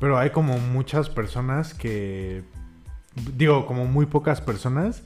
[0.00, 2.42] pero hay como muchas personas que,
[3.36, 5.04] digo, como muy pocas personas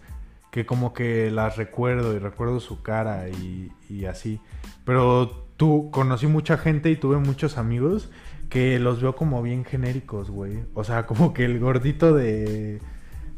[0.50, 4.40] que como que las recuerdo y recuerdo su cara y, y así.
[4.86, 8.08] Pero tú conocí mucha gente y tuve muchos amigos
[8.48, 10.64] que los veo como bien genéricos, güey.
[10.74, 12.80] O sea, como que el gordito de,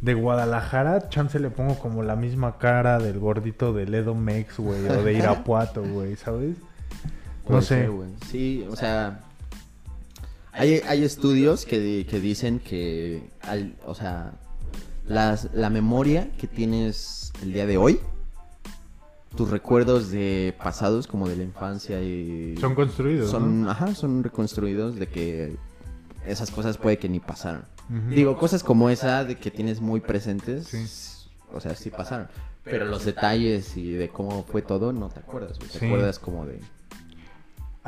[0.00, 4.86] de Guadalajara, chance le pongo como la misma cara del gordito de Ledo Mex, güey,
[4.86, 6.56] o de Irapuato, güey, ¿sabes?
[7.44, 7.68] No Puede sé.
[7.68, 8.08] ser, güey.
[8.30, 9.24] Sí, o sea.
[10.52, 13.28] Hay, hay estudios que, que dicen que.
[13.42, 14.32] al- o sea.
[15.06, 17.98] Las, la memoria que tienes el día de hoy.
[19.36, 22.56] Tus recuerdos de pasados, como de la infancia y.
[22.60, 23.70] Son construidos, Son, ¿no?
[23.70, 25.56] ajá, son reconstruidos de que
[26.26, 27.62] esas cosas puede que ni pasaron.
[28.10, 30.84] Digo, cosas como esa de que tienes muy presentes, Sí.
[31.54, 32.28] o sea, sí pasaron.
[32.62, 35.58] Pero los detalles y de cómo fue todo, no te acuerdas.
[35.58, 35.86] Te Sí.
[35.86, 36.60] acuerdas como de...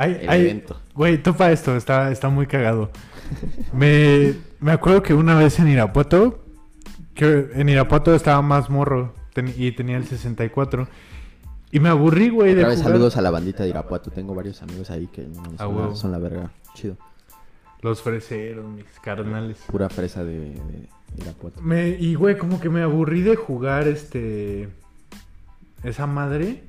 [0.01, 0.80] Hay, El hay- evento.
[0.94, 2.90] Güey, topa esto, está, está muy cagado.
[3.72, 6.42] Me, me acuerdo que una vez en Irapuato,
[7.14, 10.88] que en Irapuato estaba más morro ten- y tenía el 64.
[11.72, 14.11] Y me aburrí, güey, de Otra vez jugar saludos a la bandita de Irapuato.
[14.11, 15.28] Tengo varios amigos ahí que
[15.59, 15.90] Ah, son, huevo.
[15.90, 16.51] la, son la verga.
[16.74, 16.96] Chido.
[17.82, 19.59] los freseros, mis carnales.
[19.68, 20.88] Pura fresa de, de
[21.18, 21.62] Irapuato.
[21.62, 24.68] Me, y, güey, como que me aburrí de jugar este...
[25.84, 26.64] Esa madre.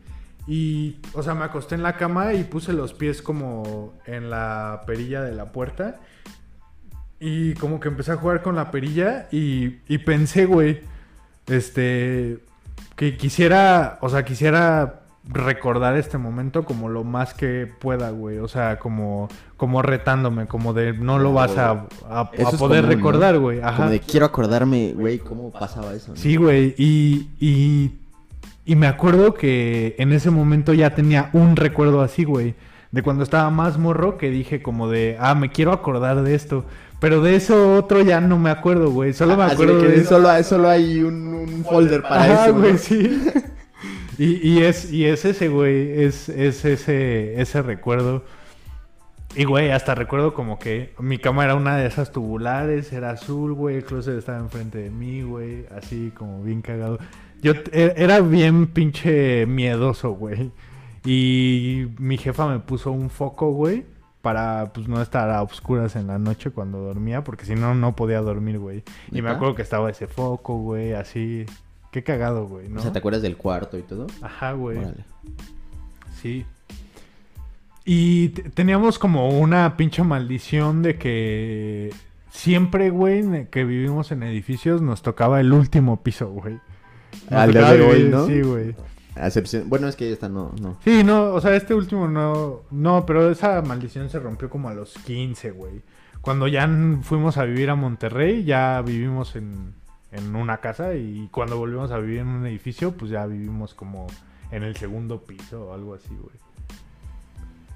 [0.47, 4.81] Y, o sea, me acosté en la cama y puse los pies como en la
[4.87, 5.99] perilla de la puerta.
[7.19, 10.81] Y como que empecé a jugar con la perilla y, y pensé, güey,
[11.47, 12.39] este,
[12.95, 18.39] que quisiera, o sea, quisiera recordar este momento como lo más que pueda, güey.
[18.39, 22.87] O sea, como, como retándome, como de no lo vas a, a- poder común, ¿no?
[22.87, 23.61] recordar, güey.
[23.61, 23.77] Ajá.
[23.77, 26.11] Como de quiero acordarme, güey, cómo pasaba eso.
[26.13, 26.17] ¿no?
[26.17, 26.73] Sí, güey.
[26.77, 27.99] Y, y,
[28.71, 32.55] y me acuerdo que en ese momento ya tenía un recuerdo así, güey.
[32.91, 36.65] De cuando estaba más morro que dije como de, ah, me quiero acordar de esto.
[37.01, 39.11] Pero de eso otro ya no me acuerdo, güey.
[39.11, 40.09] Solo me Así acuerdo de que de eso.
[40.09, 42.53] solo, hay- solo hay un, un folder para Ajá, eso.
[42.55, 42.59] ¿no?
[42.61, 43.21] güey, sí.
[44.17, 46.03] Y, y es, y es ese, güey.
[46.03, 48.23] Es, es ese, ese recuerdo.
[49.35, 53.53] Y, güey, hasta recuerdo como que mi cama era una de esas tubulares, era azul,
[53.53, 56.99] güey, el closet estaba enfrente de mí, güey, así como bien cagado.
[57.41, 60.51] Yo e- era bien pinche miedoso, güey.
[61.05, 63.85] Y mi jefa me puso un foco, güey,
[64.21, 67.95] para pues no estar a oscuras en la noche cuando dormía, porque si no, no
[67.95, 68.83] podía dormir, güey.
[69.11, 71.45] Y me acuerdo que estaba ese foco, güey, así.
[71.91, 72.79] Qué cagado, güey, ¿no?
[72.79, 74.07] O sea, ¿te acuerdas del cuarto y todo?
[74.21, 74.79] Ajá, güey.
[76.21, 76.45] Sí.
[77.83, 81.93] Y teníamos como una pinche maldición de que
[82.29, 86.59] siempre, güey, que vivimos en edificios, nos tocaba el último piso, güey.
[87.29, 88.25] Al día de hoy, ¿no?
[88.27, 88.75] Sí, güey.
[89.15, 89.67] A excepción...
[89.69, 90.77] Bueno, es que esta no, no.
[90.83, 94.73] Sí, no, o sea, este último no, no, pero esa maldición se rompió como a
[94.73, 95.81] los 15, güey.
[96.21, 96.69] Cuando ya
[97.01, 99.73] fuimos a vivir a Monterrey, ya vivimos en,
[100.11, 104.07] en una casa y cuando volvimos a vivir en un edificio, pues ya vivimos como
[104.51, 106.35] en el segundo piso o algo así, güey.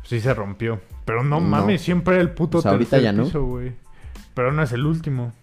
[0.03, 0.79] Sí se rompió.
[1.03, 1.41] Pero no, No.
[1.41, 3.23] mames, siempre era el puto ahorita tercer ya no.
[3.25, 3.73] piso, güey.
[4.35, 5.33] Pero no es el último.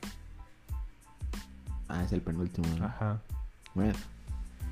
[1.88, 2.66] Ah, es el penúltimo.
[2.78, 2.86] ¿no?
[2.86, 3.20] Ajá.
[3.74, 3.92] Bueno,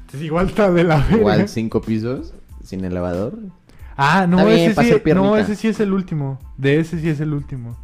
[0.00, 1.16] Entonces, igual está de la verga.
[1.16, 2.32] igual cinco pisos,
[2.64, 3.38] sin elevador.
[3.96, 6.38] Ah, no, bien, ese sí, no, ese sí es el último.
[6.56, 7.76] De ese sí es el último.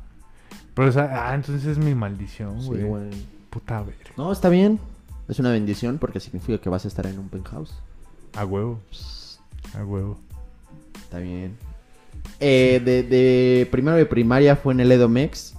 [0.75, 2.83] Pero esa, ah, entonces es mi maldición, Sí, güey.
[2.85, 3.11] güey.
[3.51, 4.11] Puta verga.
[4.17, 4.79] No, está bien.
[5.29, 7.75] Es una bendición porque significa que vas a estar en un penthouse.
[8.35, 8.79] A huevo,
[9.75, 10.19] a huevo.
[11.03, 11.57] Está bien.
[12.41, 15.55] Eh, de, de primero de primaria fue en el Edomex.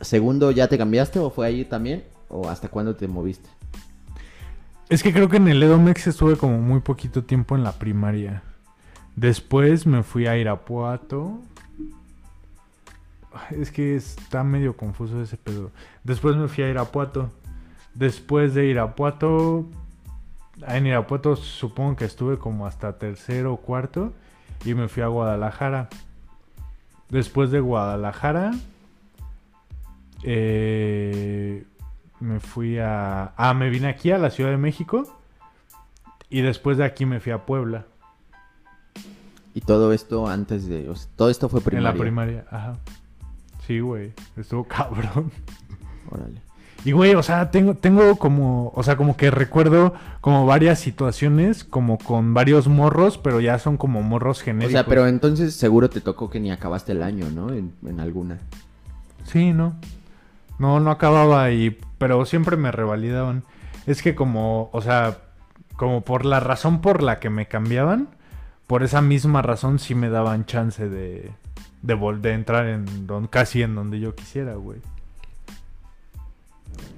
[0.00, 2.02] Segundo, ¿ya te cambiaste o fue ahí también?
[2.28, 3.48] ¿O hasta cuándo te moviste?
[4.92, 8.42] Es que creo que en el Edomex estuve como muy poquito tiempo en la primaria.
[9.16, 11.40] Después me fui a Irapuato.
[13.52, 15.70] Es que está medio confuso ese pedo.
[16.04, 17.32] Después me fui a Irapuato.
[17.94, 19.64] Después de Irapuato.
[20.68, 24.12] En Irapuato supongo que estuve como hasta tercero o cuarto.
[24.62, 25.88] Y me fui a Guadalajara.
[27.08, 28.50] Después de Guadalajara.
[30.22, 31.64] eh,
[32.22, 33.32] me fui a.
[33.36, 35.18] Ah, me vine aquí a la Ciudad de México.
[36.30, 37.84] Y después de aquí me fui a Puebla.
[39.54, 40.88] Y todo esto antes de...
[40.88, 41.90] o sea, todo esto fue primaria.
[41.90, 42.78] En la primaria, ajá.
[43.66, 44.12] Sí, güey.
[44.36, 45.30] Estuvo cabrón.
[46.10, 46.40] Órale.
[46.84, 51.62] Y güey, o sea, tengo, tengo como, o sea, como que recuerdo como varias situaciones,
[51.64, 54.72] como con varios morros, pero ya son como morros O genéricos.
[54.72, 57.52] sea, pero entonces seguro te tocó que ni acabaste el año, ¿no?
[57.52, 58.38] En, en alguna.
[59.24, 59.74] Sí, no.
[60.58, 63.44] No, no acababa ahí, pero siempre me revalidaban.
[63.86, 65.18] Es que como, o sea,
[65.76, 68.08] como por la razón por la que me cambiaban,
[68.66, 71.30] por esa misma razón sí me daban chance de,
[71.82, 74.80] de, vol- de entrar en don, casi en donde yo quisiera, güey.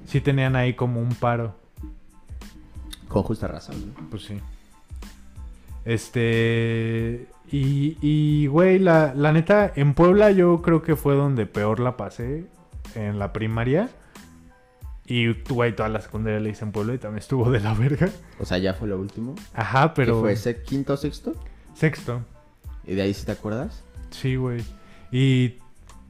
[0.07, 1.55] Sí tenían ahí como un paro.
[3.09, 4.09] Con justa razón, ¿no?
[4.09, 4.41] Pues sí.
[5.85, 7.29] Este.
[7.53, 11.99] Y, y güey, la, la neta, en Puebla yo creo que fue donde peor la
[11.99, 12.47] pasé
[12.95, 13.91] en la primaria.
[15.07, 18.09] Y, güey, toda la secundaria la hice en Puebla y también estuvo de la verga.
[18.41, 19.35] O sea, ya fue lo último.
[19.53, 20.21] Ajá, Pero...
[20.21, 20.35] fue?
[20.37, 21.35] ¿Se- ¿Quinto o sexto?
[21.75, 22.23] Sexto.
[22.87, 23.83] ¿Y de ahí sí te acuerdas?
[24.11, 24.63] Sí, güey.
[25.13, 25.57] Y,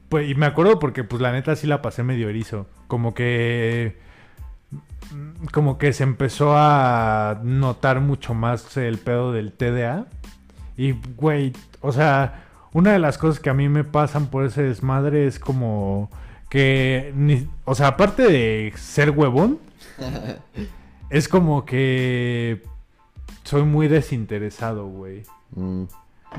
[0.09, 2.67] pues, y me acuerdo porque, pues, la neta sí la pasé medio erizo.
[2.87, 3.97] Como que.
[5.11, 10.05] mm, Como que se empezó a notar mucho más el pedo del TDA.
[10.77, 14.63] Y, güey, o sea, una de las cosas que a mí me pasan por ese
[14.63, 16.09] desmadre es como
[16.49, 17.11] que.
[17.15, 19.59] ni- o sea, aparte de ser huevón,
[21.09, 22.61] es como que.
[23.43, 25.23] Soy muy desinteresado, güey.
[25.55, 25.83] Mm,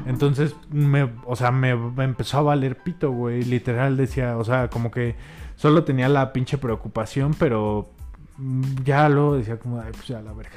[0.07, 3.45] Entonces, me, o sea, me, me empezó a valer pito, güey.
[3.45, 5.15] Literal decía, o sea, como que
[5.55, 7.89] solo tenía la pinche preocupación, pero
[8.85, 10.57] ya luego decía como, ay, pues ya la verga.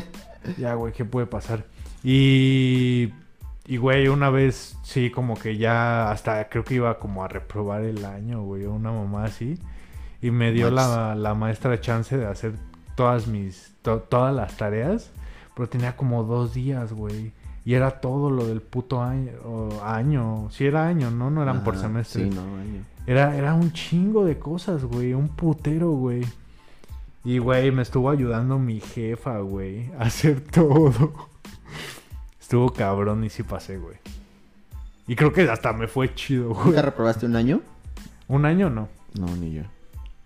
[0.58, 1.64] ya, güey, ¿qué puede pasar?
[2.04, 3.08] Y,
[3.66, 7.82] y, güey, una vez, sí, como que ya hasta creo que iba como a reprobar
[7.82, 9.58] el año, güey, una mamá así.
[10.22, 12.54] Y me dio la, la maestra chance de hacer
[12.94, 15.10] todas mis, to- todas las tareas.
[15.54, 17.32] Pero tenía como dos días, güey.
[17.64, 19.32] Y era todo lo del puto año.
[19.44, 20.48] o año.
[20.50, 21.30] Sí, era año, ¿no?
[21.30, 22.24] No eran por semestre.
[22.24, 22.82] Sí, no, año.
[23.06, 25.14] Era, era un chingo de cosas, güey.
[25.14, 26.24] Un putero, güey.
[27.24, 29.90] Y, güey, me estuvo ayudando mi jefa, güey.
[29.98, 31.28] A hacer todo.
[32.46, 33.96] Estuvo cabrón y sí pasé, güey.
[35.08, 36.66] Y creo que hasta me fue chido, güey.
[36.66, 37.60] ¿Nunca reprobaste un año?
[38.28, 38.88] Un año no.
[39.18, 39.62] No, ni yo.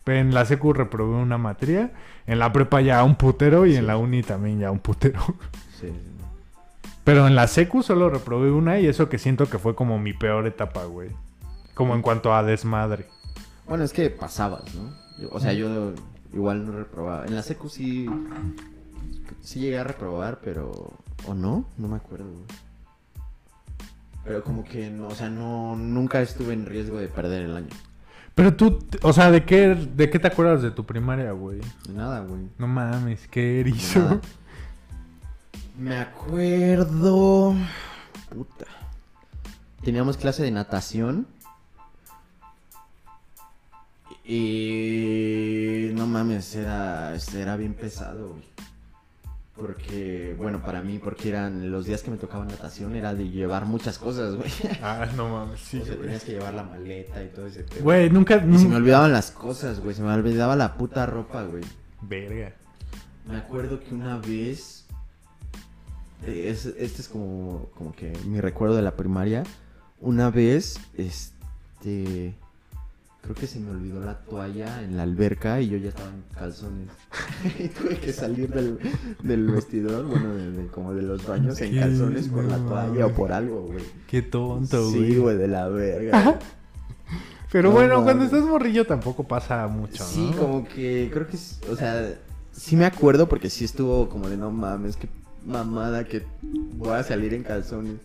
[0.05, 1.93] En la secu reprobé una materia.
[2.27, 3.64] En la prepa ya un putero.
[3.64, 5.18] Y en la uni también ya un putero.
[5.81, 5.95] Sí.
[7.05, 8.79] Pero en la secu solo reprobé una.
[8.81, 11.09] Y eso que siento que fue como mi peor etapa, güey.
[11.73, 13.07] Como en cuanto a desmadre.
[13.66, 14.93] Bueno, es que pasabas, ¿no?
[15.31, 15.95] O sea, yo
[16.35, 17.25] igual no reprobaba.
[17.25, 18.11] En la secu sí...
[19.41, 21.00] Sí llegué a reprobar, pero...
[21.27, 21.64] ¿O no?
[21.77, 22.45] No me acuerdo.
[24.25, 25.77] Pero como que, no, o sea, no...
[25.77, 27.68] Nunca estuve en riesgo de perder el año.
[28.35, 31.61] Pero tú, o sea, ¿de qué, de qué te acuerdas de tu primaria, güey?
[31.87, 32.49] De Nada, güey.
[32.59, 34.01] No mames, qué erizo.
[34.01, 34.21] nada.
[35.79, 37.55] Me acuerdo...
[38.29, 38.66] Puta.
[39.83, 41.27] Teníamos clase de natación.
[44.25, 48.45] Y no mames, era, era bien pesado, güey.
[49.61, 53.67] Porque, bueno, para mí, porque eran los días que me tocaba natación, era de llevar
[53.67, 54.51] muchas cosas, güey.
[54.83, 57.83] Ah, no mames, sí, o sea, tenías que llevar la maleta y todo ese pedo.
[57.85, 58.37] Güey, nunca...
[58.37, 59.95] Y se me olvidaban las cosas, güey.
[59.95, 61.63] Se me olvidaba la puta ropa, güey.
[62.03, 62.55] Verga.
[63.29, 64.87] Me acuerdo que una vez.
[66.27, 69.43] eh, es- este es como, como que mi recuerdo de la primaria.
[70.01, 72.35] Una vez, este.
[73.23, 76.23] Creo que se me olvidó la toalla en la alberca y yo ya estaba en
[76.35, 76.89] calzones.
[77.59, 78.79] y tuve que salir del,
[79.23, 83.12] del vestidor, bueno, de, de- como de los baños en calzones por la toalla o
[83.12, 83.85] por algo, güey.
[84.09, 85.11] Qué tonto, güey.
[85.12, 86.39] Sí, güey, de la verga.
[87.53, 90.09] Pero No bueno, cuando estás morrillo tampoco pasa mucho, ¿no?
[90.11, 92.14] Sí, como que creo que, es- o sea,
[92.53, 95.09] sí me acuerdo porque sí estuvo como de no mames, qué
[95.45, 96.25] mamada que
[96.75, 97.97] voy a salir en calzones.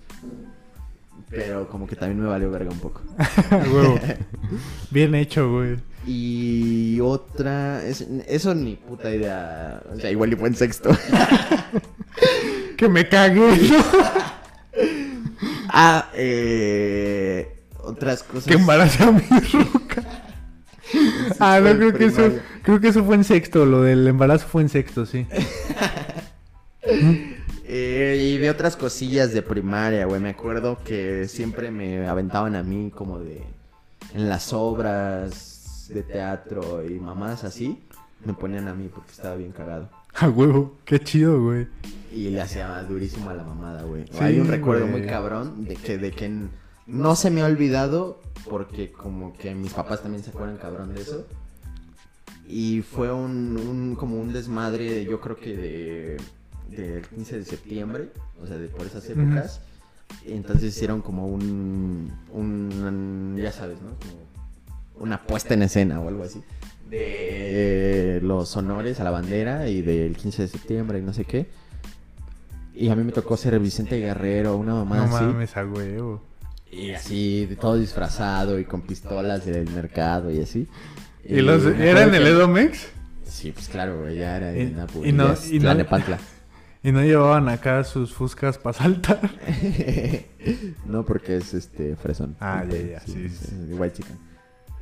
[1.30, 3.02] Pero como que también me valió verga un poco.
[3.52, 4.00] Huevo.
[4.92, 5.78] Bien hecho, güey.
[6.08, 10.90] Y otra, es- eso ni puta idea, o sea, igual y fue en sexto.
[12.78, 13.40] Que me cagué,
[13.70, 13.78] ¿no?
[15.70, 18.46] ah, eh, otras cosas.
[18.48, 20.04] Que embaracé a mi roca.
[21.40, 22.32] Ah, no, creo que eso,
[22.64, 25.26] creo que eso fue en sexto, lo del embarazo fue en sexto, sí.
[27.78, 30.22] Eh, y de otras cosillas de primaria, güey.
[30.22, 33.44] Me acuerdo que siempre me aventaban a mí como de...
[34.14, 37.80] En las obras de teatro y mamás así.
[38.24, 39.90] Me ponían a mí porque estaba bien cagado.
[40.16, 41.68] A huevo, qué chido, güey.
[42.14, 44.06] Y le hacía durísimo a la mamada, güey.
[44.10, 45.02] Sí, Hay un recuerdo güey.
[45.02, 46.32] muy cabrón de que, de que
[46.88, 51.02] no se me ha olvidado porque como que mis papás también se acuerdan cabrón de
[51.02, 51.26] eso.
[52.48, 56.18] Y fue un, un- como un desmadre, yo creo que de
[56.70, 58.10] del 15 de septiembre,
[58.42, 59.62] o sea, de por esas épocas.
[60.26, 63.90] Entonces hicieron como un, un, ya sabes, ¿no?
[64.00, 66.42] Como una puesta en escena o algo así.
[66.90, 71.48] De los honores a la bandera y del 15 de septiembre y no sé qué.
[72.74, 75.26] Y a mí me tocó ser Vicente Guerrero, una mamá No así.
[75.26, 76.22] mames, a huevo.
[76.72, 80.68] Y así, de todo disfrazado y con pistolas del mercado y así.
[81.24, 82.88] ¿Y los, me ¿Era en el que- Edomex?
[83.24, 85.86] Sí, pues claro, güey, ya era Y- en la y no- y no-.
[86.86, 89.20] ¿Y no llevaban acá sus fuscas para saltar?
[90.86, 92.36] no, porque es este fresón.
[92.40, 93.56] Ah, ya, ya, sí, sí.
[93.72, 94.18] es White chicken.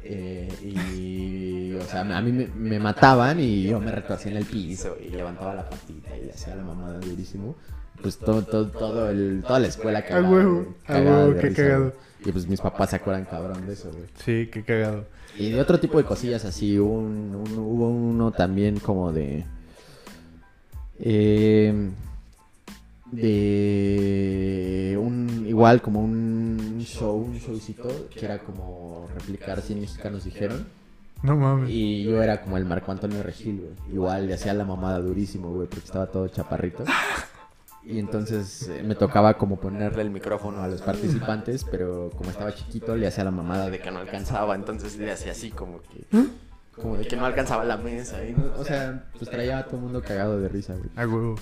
[0.05, 4.45] Eh, y, o sea, a mí me, me mataban y yo me retorcía en el
[4.45, 7.55] piso y levantaba la patita y le hacía la mamada durísimo.
[8.01, 10.29] Pues todo, todo, todo el, toda la escuela cagada.
[10.29, 11.93] huevo, güey, a huevo, qué cagado.
[12.25, 14.09] Y pues mis papás se acuerdan cabrón de eso, güey.
[14.25, 15.05] Sí, qué cagado.
[15.37, 19.45] Y de otro tipo de cosillas así, un, un- hubo uno también como de...
[21.05, 21.91] eh,
[23.11, 30.65] de un igual como un show, un showcito que era como replicar 100 mexicanos dijeron
[31.21, 31.69] No mames.
[31.69, 33.93] y yo era como el Marco Antonio Regil, güey.
[33.93, 36.83] Igual le hacía la mamada durísimo, güey, porque estaba todo chaparrito.
[37.85, 42.55] Y entonces eh, me tocaba como ponerle el micrófono a los participantes, pero como estaba
[42.55, 46.05] chiquito le hacía la mamada de que no alcanzaba, entonces le hacía así como que
[46.81, 49.77] como de que no alcanzaba la mesa, y no- o sea, pues traía a todo
[49.77, 50.89] el mundo cagado de risa, güey.
[50.95, 51.35] A huevo.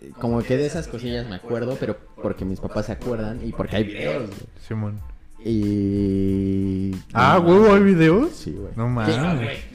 [0.00, 3.52] Eh, Como que de esas cosillas me acuerdo, pero porque mis papás se acuerdan y
[3.52, 4.40] porque hay videos, güey.
[4.66, 5.00] Simón.
[5.44, 8.30] Y Ah, no, huevo, ¿hay videos?
[8.34, 8.72] Sí, güey.
[8.76, 9.16] No mames.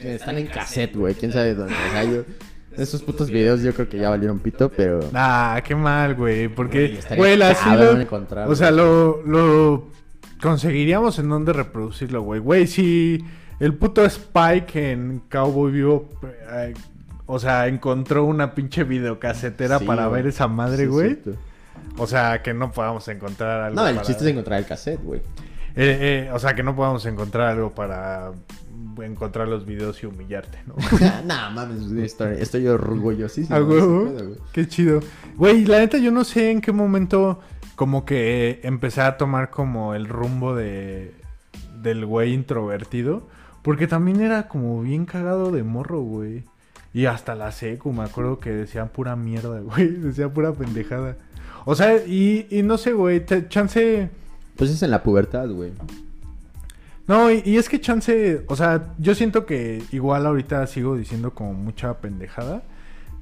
[0.00, 1.14] Están en cassette, güey.
[1.14, 1.74] ¿Quién sabe dónde?
[1.74, 2.24] O sea, yo...
[2.76, 5.00] Esos putos videos yo creo que ya valieron pito, pero...
[5.12, 6.48] Ah, qué mal, güey.
[6.48, 7.50] Porque, güey, la.
[8.46, 9.88] O sea, lo, lo
[10.40, 12.40] conseguiríamos en dónde reproducirlo, güey.
[12.40, 13.22] Güey, si
[13.64, 16.08] el puto Spike en Cowboy Vivo,
[16.50, 16.74] eh,
[17.26, 20.22] o sea, encontró una pinche videocasetera Sí, para güey.
[20.22, 21.18] ver esa madre, Sí, güey.
[21.96, 23.80] o sea, que no podamos encontrar algo.
[23.80, 25.20] No, el para- chiste es encontrar el cassette, güey.
[25.74, 28.32] Eh, eh, o sea, que no podamos encontrar algo para
[29.02, 30.74] encontrar los videos y humillarte, ¿no?
[31.24, 33.56] nah, mames, estoy, estoy orgullosísimo.
[33.56, 34.04] A de ese huevo.
[34.14, 34.38] pedo, güey.
[34.52, 35.00] Qué chido.
[35.36, 37.40] Güey, la neta yo no sé en qué momento
[37.76, 41.14] como que empecé a tomar como el rumbo de
[41.80, 43.26] del güey introvertido,
[43.62, 46.44] porque también era como bien cagado de morro, güey.
[46.94, 51.16] Y hasta la secu, me acuerdo que decían pura mierda, güey, decía pura pendejada.
[51.64, 54.10] O sea, y, y no sé, güey, te- chance
[54.56, 55.72] Pues es en la pubertad, güey.
[57.08, 61.32] No, y, y es que chance, o sea, yo siento que igual ahorita sigo diciendo
[61.32, 62.62] como mucha pendejada,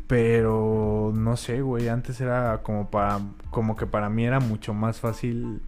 [0.06, 3.20] pero no sé, güey, antes era como para,
[3.50, 5.60] como que para mí era mucho más fácil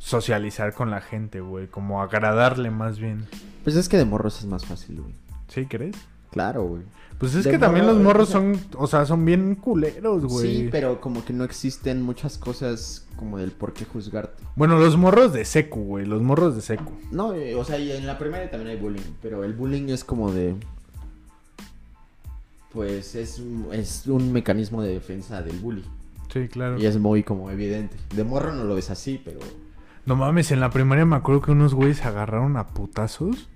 [0.00, 3.26] socializar con la gente, güey, como agradarle más bien.
[3.62, 5.14] Pues es que de morros es más fácil, güey.
[5.48, 5.94] ¿Sí crees?
[6.30, 6.82] Claro, güey.
[7.18, 10.56] Pues es De que también los morros son, o sea, son bien culeros, güey.
[10.56, 14.42] Sí, pero como que no existen muchas cosas como del por qué juzgarte.
[14.56, 16.92] Bueno, los morros de secu, güey, los morros de secu.
[17.10, 20.02] No, eh, o sea, y en la primaria también hay bullying, pero el bullying es
[20.02, 20.56] como de...
[22.72, 25.84] Pues es, un- es un mecanismo de defensa del bully.
[26.32, 26.78] Sí, claro.
[26.78, 27.96] Y es muy como evidente.
[28.14, 29.40] De morro no lo ves así, pero...
[30.10, 33.48] No mames, en la primaria me acuerdo que unos güeyes se agarraron a putazos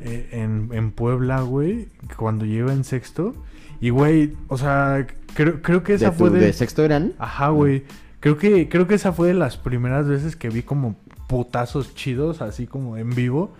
[0.00, 1.86] eh, en, en Puebla, güey,
[2.16, 3.36] cuando iba en sexto.
[3.80, 6.40] Y, güey, o sea, creo, creo que esa de, fue tu- de...
[6.46, 7.12] de sexto eran...
[7.20, 7.84] Ajá, güey.
[8.18, 10.96] Creo que, creo que esa fue de las primeras veces que vi como
[11.28, 13.52] putazos chidos, así como en vivo.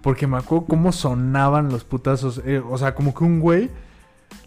[0.00, 2.40] Porque me acuerdo cómo sonaban los putazos.
[2.46, 3.68] eh, o sea, como que un güey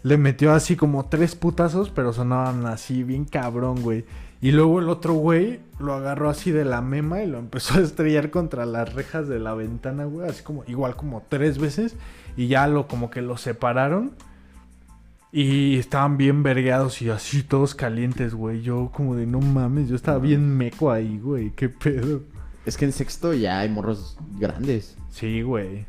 [0.02, 4.04] le metió así como tres putazos, pero sonaban así bien cabrón, güey.
[4.46, 7.82] Y luego el otro güey lo agarró así de la mema y lo empezó a
[7.82, 10.30] estrellar contra las rejas de la ventana, güey.
[10.30, 11.96] Así como, igual como tres veces.
[12.36, 14.12] Y ya lo como que lo separaron.
[15.32, 18.62] Y estaban bien vergueados y así todos calientes, güey.
[18.62, 21.50] Yo como de no mames, yo estaba bien meco ahí, güey.
[21.50, 22.22] ¿Qué pedo?
[22.64, 24.96] Es que en sexto ya hay morros grandes.
[25.10, 25.86] Sí, güey.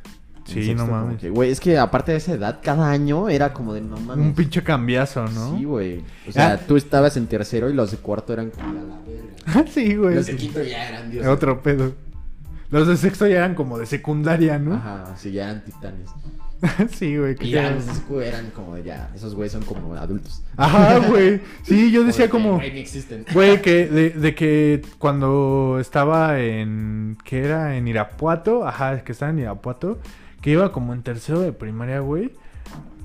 [0.48, 1.20] Sí, no mames.
[1.20, 4.26] que- Güey, es que aparte de esa edad, cada año era como de no mames.
[4.26, 5.58] Un pinche cambiazo, ¿no?
[5.58, 6.04] Sí, güey.
[6.28, 6.58] O sea, Ah.
[6.66, 9.72] tú estabas en tercero y los de cuarto eran como la verga.
[9.72, 10.16] sí, güey.
[10.16, 11.30] Los de quinto ya eran dioses.
[11.32, 11.94] Otro pedo.
[12.70, 14.76] Los de sexto ya eran como de secundaria, ¿no?
[14.76, 16.10] Ajá, sí, ya eran titanes.
[16.98, 17.36] sí, güey.
[17.36, 17.76] qué Y ya cagado.
[17.76, 20.42] los de secu eran como ya, esos güeyes son como adultos.
[20.58, 21.40] Ajá, güey.
[21.64, 22.60] Sí, yo decía Como.
[23.34, 27.16] Güey, que de, de que cuando estaba en.
[27.24, 27.78] que era?
[27.78, 28.68] En Irapuato.
[28.68, 30.00] Ajá, que estaba en Irapuato.
[30.48, 32.32] Que iba como en tercero de primaria, güey.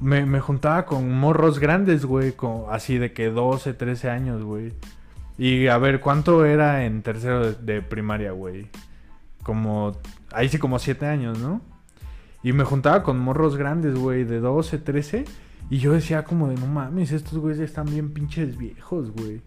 [0.01, 2.31] Me, me juntaba con morros grandes, güey.
[2.31, 4.73] con- Así de que 12, 13 años, güey.
[5.39, 8.69] Y a ver, ¿cuánto era en tercero de, de primaria, güey?
[9.43, 9.91] Como.
[10.31, 11.61] Ahí sí, como 7 años, ¿no?
[12.45, 15.25] Y me juntaba con morros grandes, güey, de 12, 13.
[15.69, 19.41] Y yo decía como de, no mames, estos güeyes están bien pinches viejos, güey.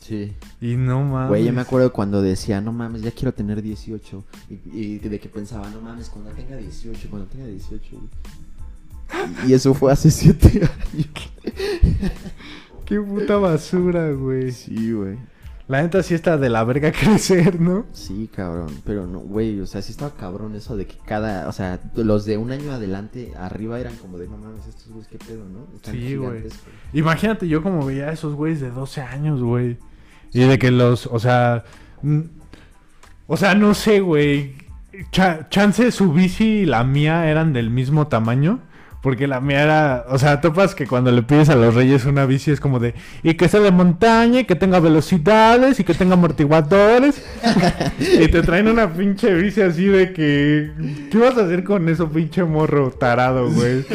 [0.00, 0.32] Sí.
[0.60, 1.28] Y no mames.
[1.28, 4.24] Güey, yo me acuerdo cuando decía, no mames, ya quiero tener 18.
[4.50, 7.84] Y, y de que pensaba, no mames, cuando tenga 18, cuando tenga 18.
[7.92, 9.46] güey".
[9.46, 10.48] Y, y eso fue hace 7
[10.94, 11.08] años.
[12.84, 14.52] Qué puta basura, güey.
[14.52, 15.18] Sí, güey.
[15.68, 17.86] La neta sí está de la verga crecer, ¿no?
[17.92, 18.68] Sí, cabrón.
[18.84, 22.24] Pero no, güey, o sea, sí estaba cabrón eso de que cada, o sea, los
[22.24, 25.66] de un año adelante, arriba eran como de, no mames, estos güeyes, qué pedo, ¿no?
[25.74, 26.44] Están Sí, güey.
[26.92, 29.76] Imagínate yo como veía a esos güeyes de 12 años, güey.
[30.32, 31.64] Y de que los, o sea...
[33.26, 34.54] O sea, no sé, güey.
[35.10, 38.60] Cha- chance su bici y la mía eran del mismo tamaño.
[39.02, 40.04] Porque la mía era...
[40.08, 42.94] O sea, topas que cuando le pides a los reyes una bici es como de...
[43.22, 47.24] Y que sea de montaña, y que tenga velocidades, y que tenga amortiguadores.
[47.98, 50.72] y te traen una pinche bici así de que...
[51.10, 53.84] ¿Qué vas a hacer con eso, pinche morro tarado, güey?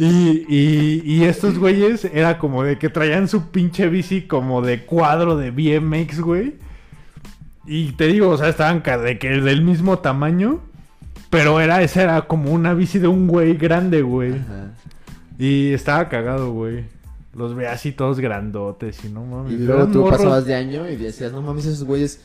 [0.00, 4.84] Y, y, y estos güeyes era como de que traían su pinche bici como de
[4.84, 6.54] cuadro de BMX, güey.
[7.68, 10.60] Y te digo, o sea, estaban de que del mismo tamaño.
[11.30, 14.32] Pero era, esa era como una bici de un güey grande, güey.
[14.34, 14.72] Ajá.
[15.38, 16.84] Y estaba cagado, güey.
[17.34, 19.52] Los ve así todos grandotes y no mames.
[19.52, 22.20] Y luego tú morros- pasabas de año y decías, no mames, esos güeyes.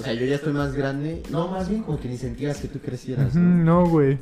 [0.00, 1.22] O sea, yo ya estoy más grande.
[1.30, 3.34] No, más bien como que ni sentías que tú crecieras.
[3.34, 3.86] ¿no?
[3.86, 4.18] Güey.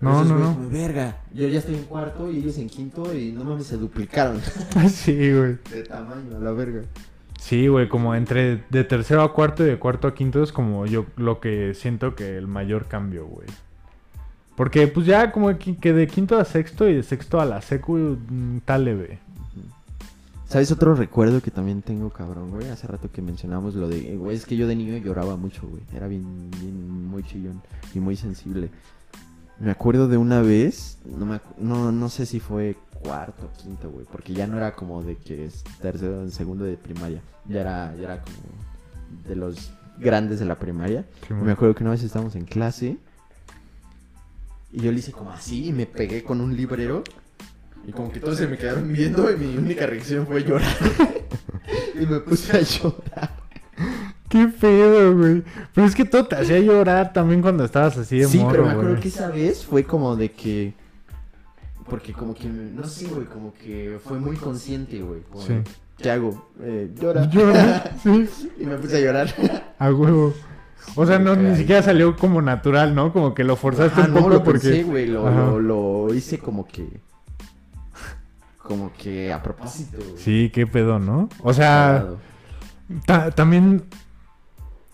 [0.00, 0.54] No, no, no.
[0.54, 1.18] como, verga.
[1.34, 4.40] Yo ya estoy en cuarto y ellos en quinto y no mames, se duplicaron.
[4.90, 5.58] sí, güey.
[5.70, 6.80] de tamaño, a la verga.
[7.40, 10.84] Sí, güey, como entre de tercero a cuarto y de cuarto a quinto es como
[10.84, 13.48] yo lo que siento que el mayor cambio, güey.
[14.56, 17.96] Porque pues ya como que, de quinto a sexto y de sexto a la secu
[17.96, 19.20] mm, está leve.
[20.46, 22.68] ¿Sabes otro recuerdo que también tengo, cabrón, güey?
[22.68, 25.82] Hace rato que mencionamos lo de, güey, es que yo de niño lloraba mucho, güey.
[25.94, 27.62] Era bien, bien, muy chillón
[27.94, 28.68] y muy sensible.
[29.58, 34.06] Me acuerdo de una vez, no, me no, no sé si fue cuarto quinto, güey,
[34.10, 37.20] porque ya no era como de que es tercero, segundo de primaria.
[37.48, 38.36] Ya era, ya era como
[39.28, 41.04] de los grandes de la primaria.
[41.26, 42.98] Sí, Me acuerdo que una vez estábamos en clase
[44.72, 47.02] y yo le hice como así y me pegué con un librero.
[47.86, 50.76] Y como que todos se me quedaron viendo y mi única reacción fue llorar.
[52.00, 53.30] y me puse a llorar.
[54.28, 55.42] Qué pedo, güey.
[55.74, 58.64] Pero es que todo te hacía llorar también cuando estabas así de Sí, morro, pero
[58.64, 59.02] me acuerdo güey.
[59.02, 60.74] que esa vez fue como de que...
[61.90, 65.20] Porque como que, no sé, güey, como que fue muy consciente, güey.
[65.46, 65.54] Sí.
[65.98, 66.48] ¿Qué hago?
[66.62, 67.24] Eh, llora.
[67.30, 68.28] Llora, sí,
[68.58, 69.28] y me puse a llorar.
[69.78, 70.32] a huevo.
[70.96, 73.12] O sea, no, ni siquiera salió como natural, ¿no?
[73.12, 74.60] Como que lo forzaste Ah, un no, poco lo porque...
[74.60, 75.28] pensé, güey, lo,
[75.60, 75.60] lo,
[76.06, 76.88] lo hice como que...
[78.62, 80.16] Como que a propósito, güey.
[80.16, 81.28] Sí, qué pedo, ¿no?
[81.42, 82.06] O sea,
[83.04, 83.84] ta- también...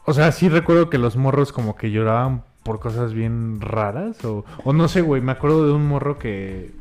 [0.07, 4.23] O sea, sí recuerdo que los morros como que lloraban por cosas bien raras.
[4.25, 6.73] O, o no sé, güey, me acuerdo de un morro que...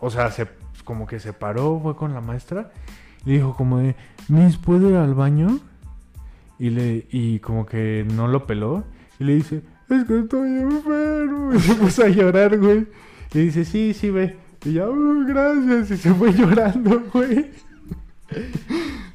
[0.00, 0.48] O sea, se,
[0.84, 2.72] como que se paró, fue con la maestra.
[3.24, 3.94] Y dijo como de,
[4.28, 5.60] Miss, ¿puedo ir al baño?
[6.58, 8.82] Y, le, y como que no lo peló.
[9.20, 11.52] Y le dice, es que estoy enfermo.
[11.54, 12.88] Y se puso a llorar, güey.
[13.32, 14.36] Y dice, sí, sí, ve.
[14.64, 15.92] Y ya, "Oh, gracias.
[15.92, 17.50] Y se fue llorando, güey.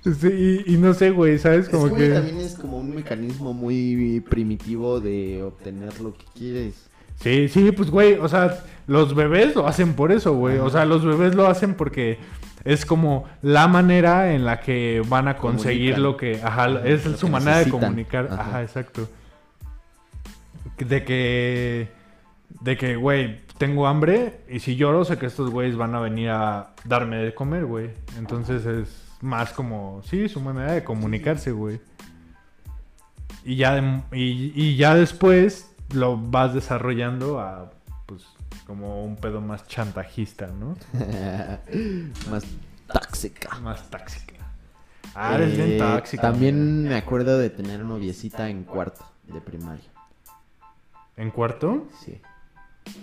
[0.04, 1.66] Sí, y, y no sé, güey, ¿sabes?
[1.66, 2.14] Es Como que, que...
[2.14, 6.88] también es como un mecanismo muy primitivo de obtener lo que quieres.
[7.20, 10.60] Sí, sí, pues, güey, o sea, los bebés lo hacen por eso, güey.
[10.60, 12.20] O sea, los bebés lo hacen porque
[12.64, 16.04] es como la manera en la que van a conseguir Comunican.
[16.04, 16.42] lo que...
[16.44, 18.28] Ajá, es lo su que manera de comunicar.
[18.32, 18.42] Ajá.
[18.42, 18.62] Ajá.
[18.62, 19.10] exacto.
[20.78, 21.90] De que...
[22.62, 26.30] De que, güey, tengo hambre y si lloro sé que estos güeyes van a venir
[26.30, 27.90] a darme de comer, güey.
[28.18, 31.80] Entonces es más como, sí, su manera de comunicarse, güey.
[33.44, 37.72] Y ya, de- y, y ya después lo vas desarrollando a,
[38.06, 38.24] pues,
[38.66, 40.76] como un pedo más chantajista, ¿no?
[42.30, 42.44] Más
[42.92, 43.58] tóxica.
[43.60, 44.34] Más táxica.
[45.16, 46.22] Ah, eres bien Eh, tóxica.
[46.24, 49.86] También me acuerdo de tener noviecita en cuarto de primaria.
[51.16, 51.88] ¿En cuarto?
[52.04, 52.20] Sí.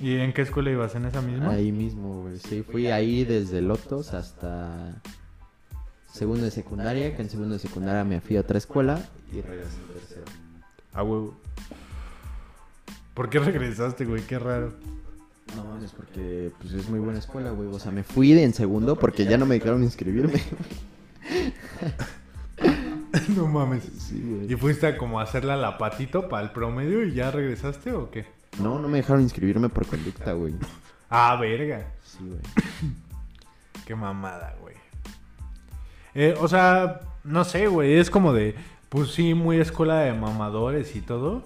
[0.01, 0.95] ¿Y en qué escuela ibas?
[0.95, 1.51] ¿En esa misma?
[1.53, 2.39] Ahí mismo, güey.
[2.39, 5.03] Sí, fui ahí desde Lotos hasta
[6.15, 9.03] segundo de secundaria, que en segundo de secundaria me fui a otra escuela
[9.33, 10.25] y regresé en tercero.
[10.93, 11.35] Ah, huevo.
[13.15, 14.23] ¿Por qué regresaste, güey?
[14.23, 14.73] Qué raro.
[15.57, 17.69] No mames, porque pues es muy buena escuela, güey.
[17.69, 20.41] O sea, me fui de en segundo porque ya no me dejaron inscribirme.
[23.37, 23.83] no mames.
[23.99, 24.53] Sí, güey.
[24.53, 28.13] ¿Y fuiste a como a hacerla la patito para el promedio y ya regresaste o
[28.13, 28.25] qué?
[28.61, 30.55] No, no me dejaron inscribirme por conducta, güey.
[31.11, 31.93] Ah, verga.
[32.05, 32.41] Sí, güey.
[33.85, 34.64] Qué mamada, güey.
[36.15, 37.95] Eh, o sea, no sé, güey.
[37.95, 38.55] Es como de,
[38.89, 41.43] pues sí, muy escuela de mamadores y todo.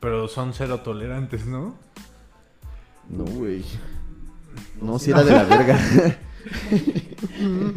[0.00, 1.74] Pero son cero tolerantes, ¿no?
[3.08, 3.64] No, güey.
[4.80, 5.78] No, si era de la verga.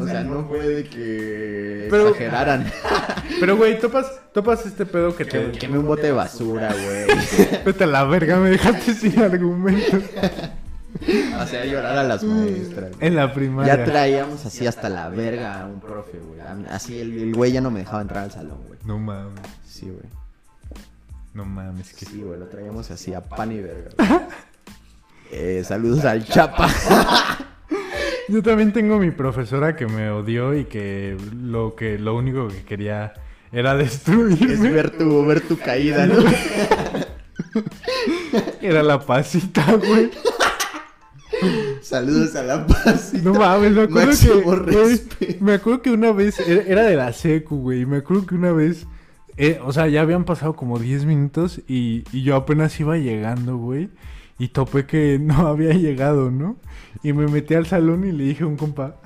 [0.00, 2.70] o sea, no fue de que Pero- exageraran.
[3.40, 5.50] Pero, güey, topas, topas este pedo que te...
[5.52, 7.06] Quemé un bote de basura, güey.
[7.64, 10.02] Vete a la verga, me dejaste sin argumentos.
[11.42, 12.90] Hacía llorar a las maestras.
[12.96, 13.06] güey.
[13.08, 13.76] En la primaria.
[13.76, 16.40] Ya traíamos así hasta la verga a un profe, güey.
[16.70, 18.78] Así el, el güey ya no me dejaba entrar al salón, güey.
[18.84, 20.04] No mames, Sí, güey.
[21.34, 22.04] no mames, que...
[22.06, 23.90] Sí, güey, lo traíamos así a pan y verga.
[23.96, 24.08] güey.
[25.34, 26.68] Eh, saludos al Chapa.
[28.28, 32.62] Yo también tengo mi profesora que me odió y que lo que lo único que
[32.64, 33.14] quería
[33.50, 34.70] era Es destruirme.
[34.70, 36.16] ver tu, ver tu caída, ¿no?
[38.60, 40.10] Era la pasita, güey.
[41.80, 43.12] Saludos a la paz.
[43.22, 44.12] No mames, me acuerdo
[45.18, 45.36] que.
[45.40, 46.38] me acuerdo que una vez.
[46.40, 47.86] Era, era de la secu, güey.
[47.86, 48.86] Me acuerdo que una vez.
[49.36, 53.56] eh, o sea, ya habían pasado como 10 minutos y, y yo apenas iba llegando,
[53.56, 53.90] güey.
[54.38, 56.56] Y topé que no había llegado, ¿no?
[57.02, 59.00] Y me metí al salón y le dije a un compa.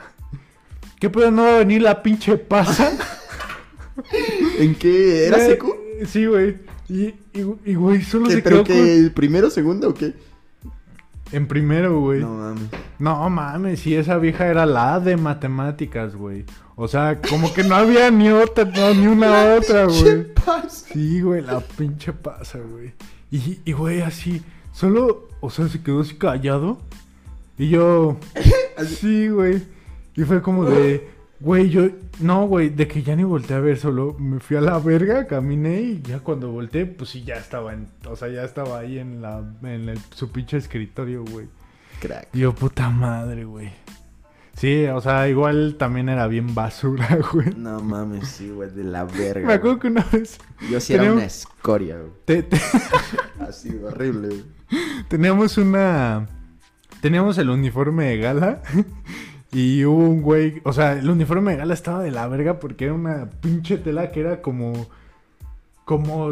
[1.00, 2.90] ¿Qué pedo no va a venir la pinche pasa?
[4.58, 5.26] ¿En qué?
[5.26, 5.76] ¿Era seco?
[6.06, 6.56] Sí, güey.
[6.88, 7.16] Y, y,
[7.64, 9.10] y, güey, solo ¿Qué, se ¿Pero quedó con- qué?
[9.14, 10.14] ¿Primero, segundo o qué?
[11.32, 12.20] En primero, güey.
[12.20, 12.68] No mames.
[12.98, 16.44] No mames, si esa vieja era la de matemáticas, güey.
[16.76, 20.34] O sea, como que no había ni otra, no, ni una otra, ¿Qué güey.
[20.34, 20.86] pasa?
[20.92, 22.92] Sí, güey, la pinche pasa, güey.
[23.30, 26.78] Y, y, güey, así, solo, o sea, se quedó así callado.
[27.58, 28.18] Y yo,
[29.00, 29.62] sí, güey.
[30.14, 31.10] Y fue como de,
[31.40, 31.88] güey, yo,
[32.20, 35.26] no, güey, de que ya ni volteé a ver, solo me fui a la verga,
[35.26, 38.98] caminé y ya cuando volteé, pues sí, ya estaba en, o sea, ya estaba ahí
[38.98, 41.46] en la, en el, su pinche escritorio, güey.
[42.00, 42.28] Crack.
[42.32, 43.70] Yo, puta madre, güey.
[44.56, 47.50] Sí, o sea, igual también era bien basura, güey.
[47.56, 49.46] No mames, sí, güey, de la verga.
[49.46, 49.80] Me acuerdo güey.
[49.80, 50.38] que una vez
[50.70, 52.10] Yo sí era una escoria, güey.
[52.24, 52.60] te- te-
[53.40, 54.44] Así, horrible, güey.
[55.08, 56.26] teníamos una...
[57.02, 58.62] Teníamos el uniforme de gala
[59.56, 60.60] y hubo un güey...
[60.64, 64.10] O sea, el uniforme de gala estaba de la verga porque era una pinche tela
[64.12, 64.86] que era como...
[65.86, 66.30] Como...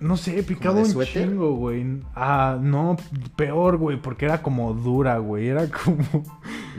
[0.00, 1.86] No sé, picaba de un chingo, güey.
[2.16, 2.96] Ah, no,
[3.36, 5.46] peor, güey, porque era como dura, güey.
[5.46, 6.24] Era como...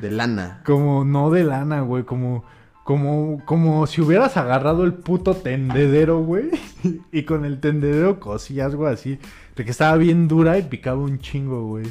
[0.01, 0.63] De lana.
[0.65, 2.43] Como no de lana, güey, como
[2.83, 6.49] como como si hubieras agarrado el puto tendedero, güey,
[7.11, 9.19] y con el tendedero cosías, güey, así,
[9.55, 11.85] de que estaba bien dura y picaba un chingo, güey.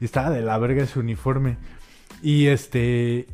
[0.00, 1.58] Y estaba de la verga ese uniforme.
[2.24, 3.26] Y este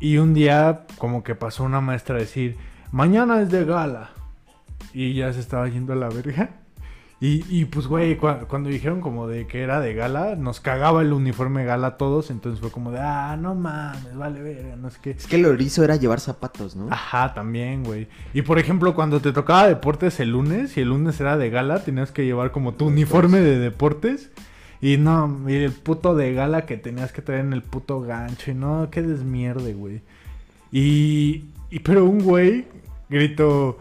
[0.00, 2.56] y un día como que pasó una maestra a decir,
[2.90, 4.10] "Mañana es de gala."
[4.92, 6.50] Y ya se estaba yendo a la verga.
[7.20, 11.02] Y, y pues, güey, cua- cuando dijeron como de que era de gala, nos cagaba
[11.02, 12.32] el uniforme gala a todos.
[12.32, 15.10] Entonces fue como de, ah, no mames, vale, verga, no sé qué.
[15.12, 16.88] Es que lo erizo era llevar zapatos, ¿no?
[16.92, 18.08] Ajá, también, güey.
[18.34, 21.84] Y por ejemplo, cuando te tocaba deportes el lunes y el lunes era de gala,
[21.84, 24.32] tenías que llevar como tu uniforme de deportes.
[24.82, 28.50] Y no, y el puto de gala que tenías que traer en el puto gancho.
[28.50, 30.00] Y no, qué desmierde, güey.
[30.72, 32.66] Y, y pero un güey
[33.08, 33.78] gritó,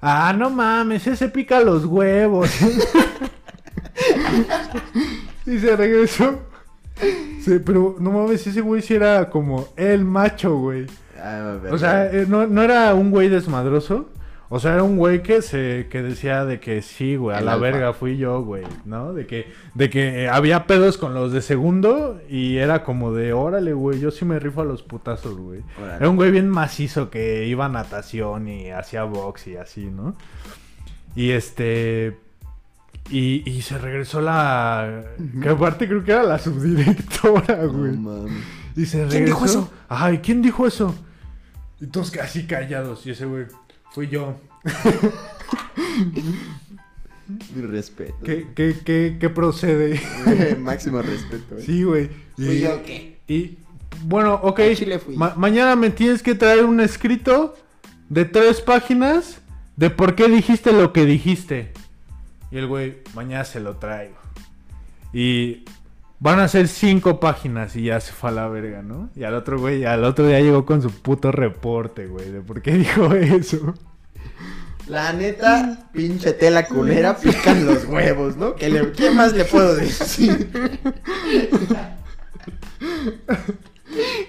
[0.00, 2.48] ah, no mames, ese pica los huevos.
[5.46, 6.42] y se regresó.
[7.40, 10.86] Sí, pero no mames, ese güey sí era como el macho, güey.
[11.20, 14.10] Ah, O sea, eh, no, no era un güey desmadroso.
[14.48, 17.46] O sea, era un güey que se que decía de que sí, güey, a El
[17.46, 17.62] la alfa.
[17.64, 19.12] verga fui yo, güey, ¿no?
[19.12, 23.72] De que de que había pedos con los de segundo y era como de, órale,
[23.72, 25.62] güey, yo sí me rifo a los putazos, güey.
[25.78, 25.96] Órale.
[25.96, 30.14] Era un güey bien macizo que iba a natación y hacía box y así, ¿no?
[31.16, 32.16] Y este
[33.10, 35.02] y, y se regresó la
[35.42, 37.92] que aparte creo que era la subdirectora, no güey.
[37.96, 38.44] mames.
[38.76, 39.10] Y se regresó.
[39.10, 39.70] ¿Quién dijo eso?
[39.88, 40.94] Ay, ¿quién dijo eso?
[41.80, 43.06] Y todos casi callados.
[43.06, 43.46] Y ese güey,
[43.96, 44.36] fui yo.
[47.54, 48.14] Mi respeto.
[48.22, 49.98] ¿Qué, qué, qué, qué procede?
[50.60, 51.54] Máximo respeto.
[51.54, 51.64] güey.
[51.66, 52.10] Sí, güey.
[52.36, 53.16] Y, ¿Fui yo qué?
[53.26, 53.56] y,
[54.02, 54.60] bueno, ok.
[54.74, 55.16] Chile fui.
[55.16, 57.56] Ma- mañana me tienes que traer un escrito
[58.10, 59.38] de tres páginas
[59.76, 61.72] de por qué dijiste lo que dijiste.
[62.50, 64.16] Y el güey, mañana se lo traigo.
[65.14, 65.64] Y
[66.18, 69.10] van a ser cinco páginas y ya se fue a la verga, ¿no?
[69.14, 72.62] Y al otro güey, al otro día llegó con su puto reporte, güey, de por
[72.62, 73.74] qué dijo eso.
[74.88, 78.54] La neta, pinche tela culera, pican los huevos, ¿no?
[78.54, 80.48] ¿Qué, le- qué más le puedo decir?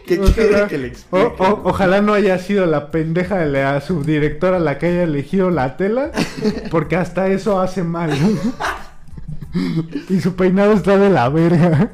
[0.07, 4.77] ¿Qué Ojalá, que le o- ojalá no haya sido la pendeja de la subdirectora la
[4.79, 6.11] que haya elegido la tela,
[6.71, 8.11] porque hasta eso hace mal.
[10.09, 11.91] y su peinado está de la verga.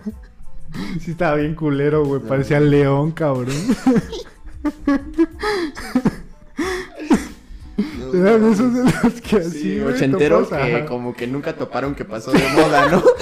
[1.00, 2.22] Sí estaba bien culero, güey.
[2.22, 3.56] Parecía león, cabrón.
[7.78, 10.86] No, Eran esos de los que así, Sí, güey, ochenteros topas, que ajá.
[10.86, 13.04] como que nunca toparon que pasó de moda, ¿no?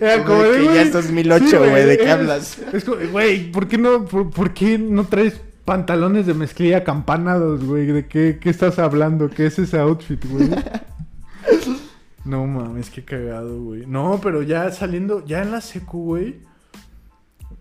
[0.00, 2.58] Era Como de que ya es 2008, sí, güey, ¿de qué hablas?
[2.72, 7.64] Es como, güey, ¿por qué no, por, por qué no traes pantalones de mezclilla acampanados,
[7.64, 7.86] güey?
[7.86, 9.28] ¿De qué, qué estás hablando?
[9.28, 10.48] ¿Qué es ese outfit, güey?
[12.24, 13.84] No mames, qué cagado, güey.
[13.86, 16.40] No, pero ya saliendo, ya en la secu, güey.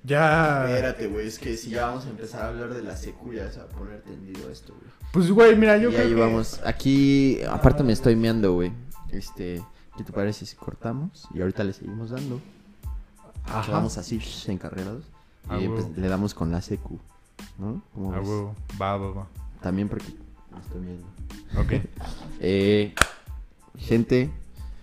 [0.03, 0.65] Ya.
[0.69, 3.51] Espérate, güey, es que si ya vamos a empezar a hablar de la secu, ya
[3.51, 4.91] se va a poner tendido esto, güey.
[5.11, 6.61] Pues, güey, mira, yo y creo ahí que- vamos.
[6.65, 8.71] Aquí, aparte me estoy meando, güey.
[9.11, 9.61] Este,
[9.97, 11.27] ¿qué te parece si cortamos?
[11.33, 12.39] Y ahorita le seguimos dando.
[13.45, 13.71] Ajá.
[13.73, 15.03] Vamos así, shh, encarrerados.
[15.49, 16.99] Ah, y pues le damos con la secu,
[17.57, 17.81] ¿no?
[17.93, 18.27] ¿Cómo Ah, ves?
[18.27, 18.55] huevo.
[18.81, 19.27] Va, va, va.
[19.61, 20.05] También porque
[20.53, 21.07] me estoy viendo.
[21.59, 21.87] Ok.
[22.43, 22.95] Eh,
[23.77, 24.31] gente,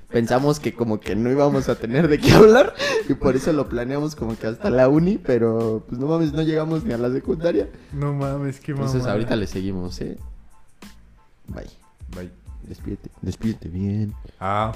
[0.09, 2.75] pensamos que como que no íbamos a tener de qué hablar
[3.09, 6.43] y por eso lo planeamos como que hasta la uni, pero pues no mames, no
[6.43, 7.69] llegamos ni a la secundaria.
[7.93, 8.91] No mames, qué mamada.
[8.91, 10.17] Entonces ahorita le seguimos, ¿eh?
[11.49, 11.67] Bye.
[12.15, 12.31] Bye.
[12.63, 13.11] Despídete.
[13.23, 14.15] Despídete bien.
[14.41, 14.73] Ah.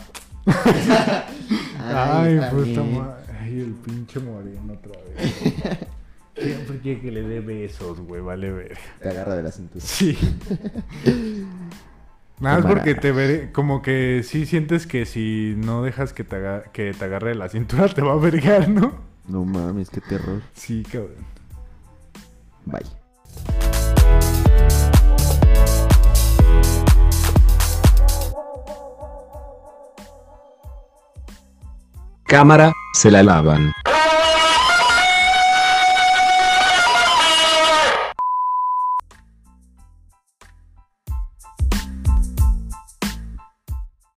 [1.78, 3.24] Ay, está puta madre.
[3.40, 5.78] Ay, el pinche moreno otra vez.
[6.34, 8.78] Siempre quiere que le dé besos, güey, vale ver.
[9.00, 9.84] Te agarra de la cintura.
[9.84, 10.16] Sí.
[12.40, 16.36] Nada más porque te veré, como que sí sientes que si no dejas que te,
[16.36, 18.92] aga- que te agarre de la cintura te va a vergar, ¿no?
[19.28, 20.40] No mames, qué terror.
[20.54, 21.24] Sí, cabrón.
[22.64, 22.82] Bye.
[32.26, 33.72] Cámara, se la lavan.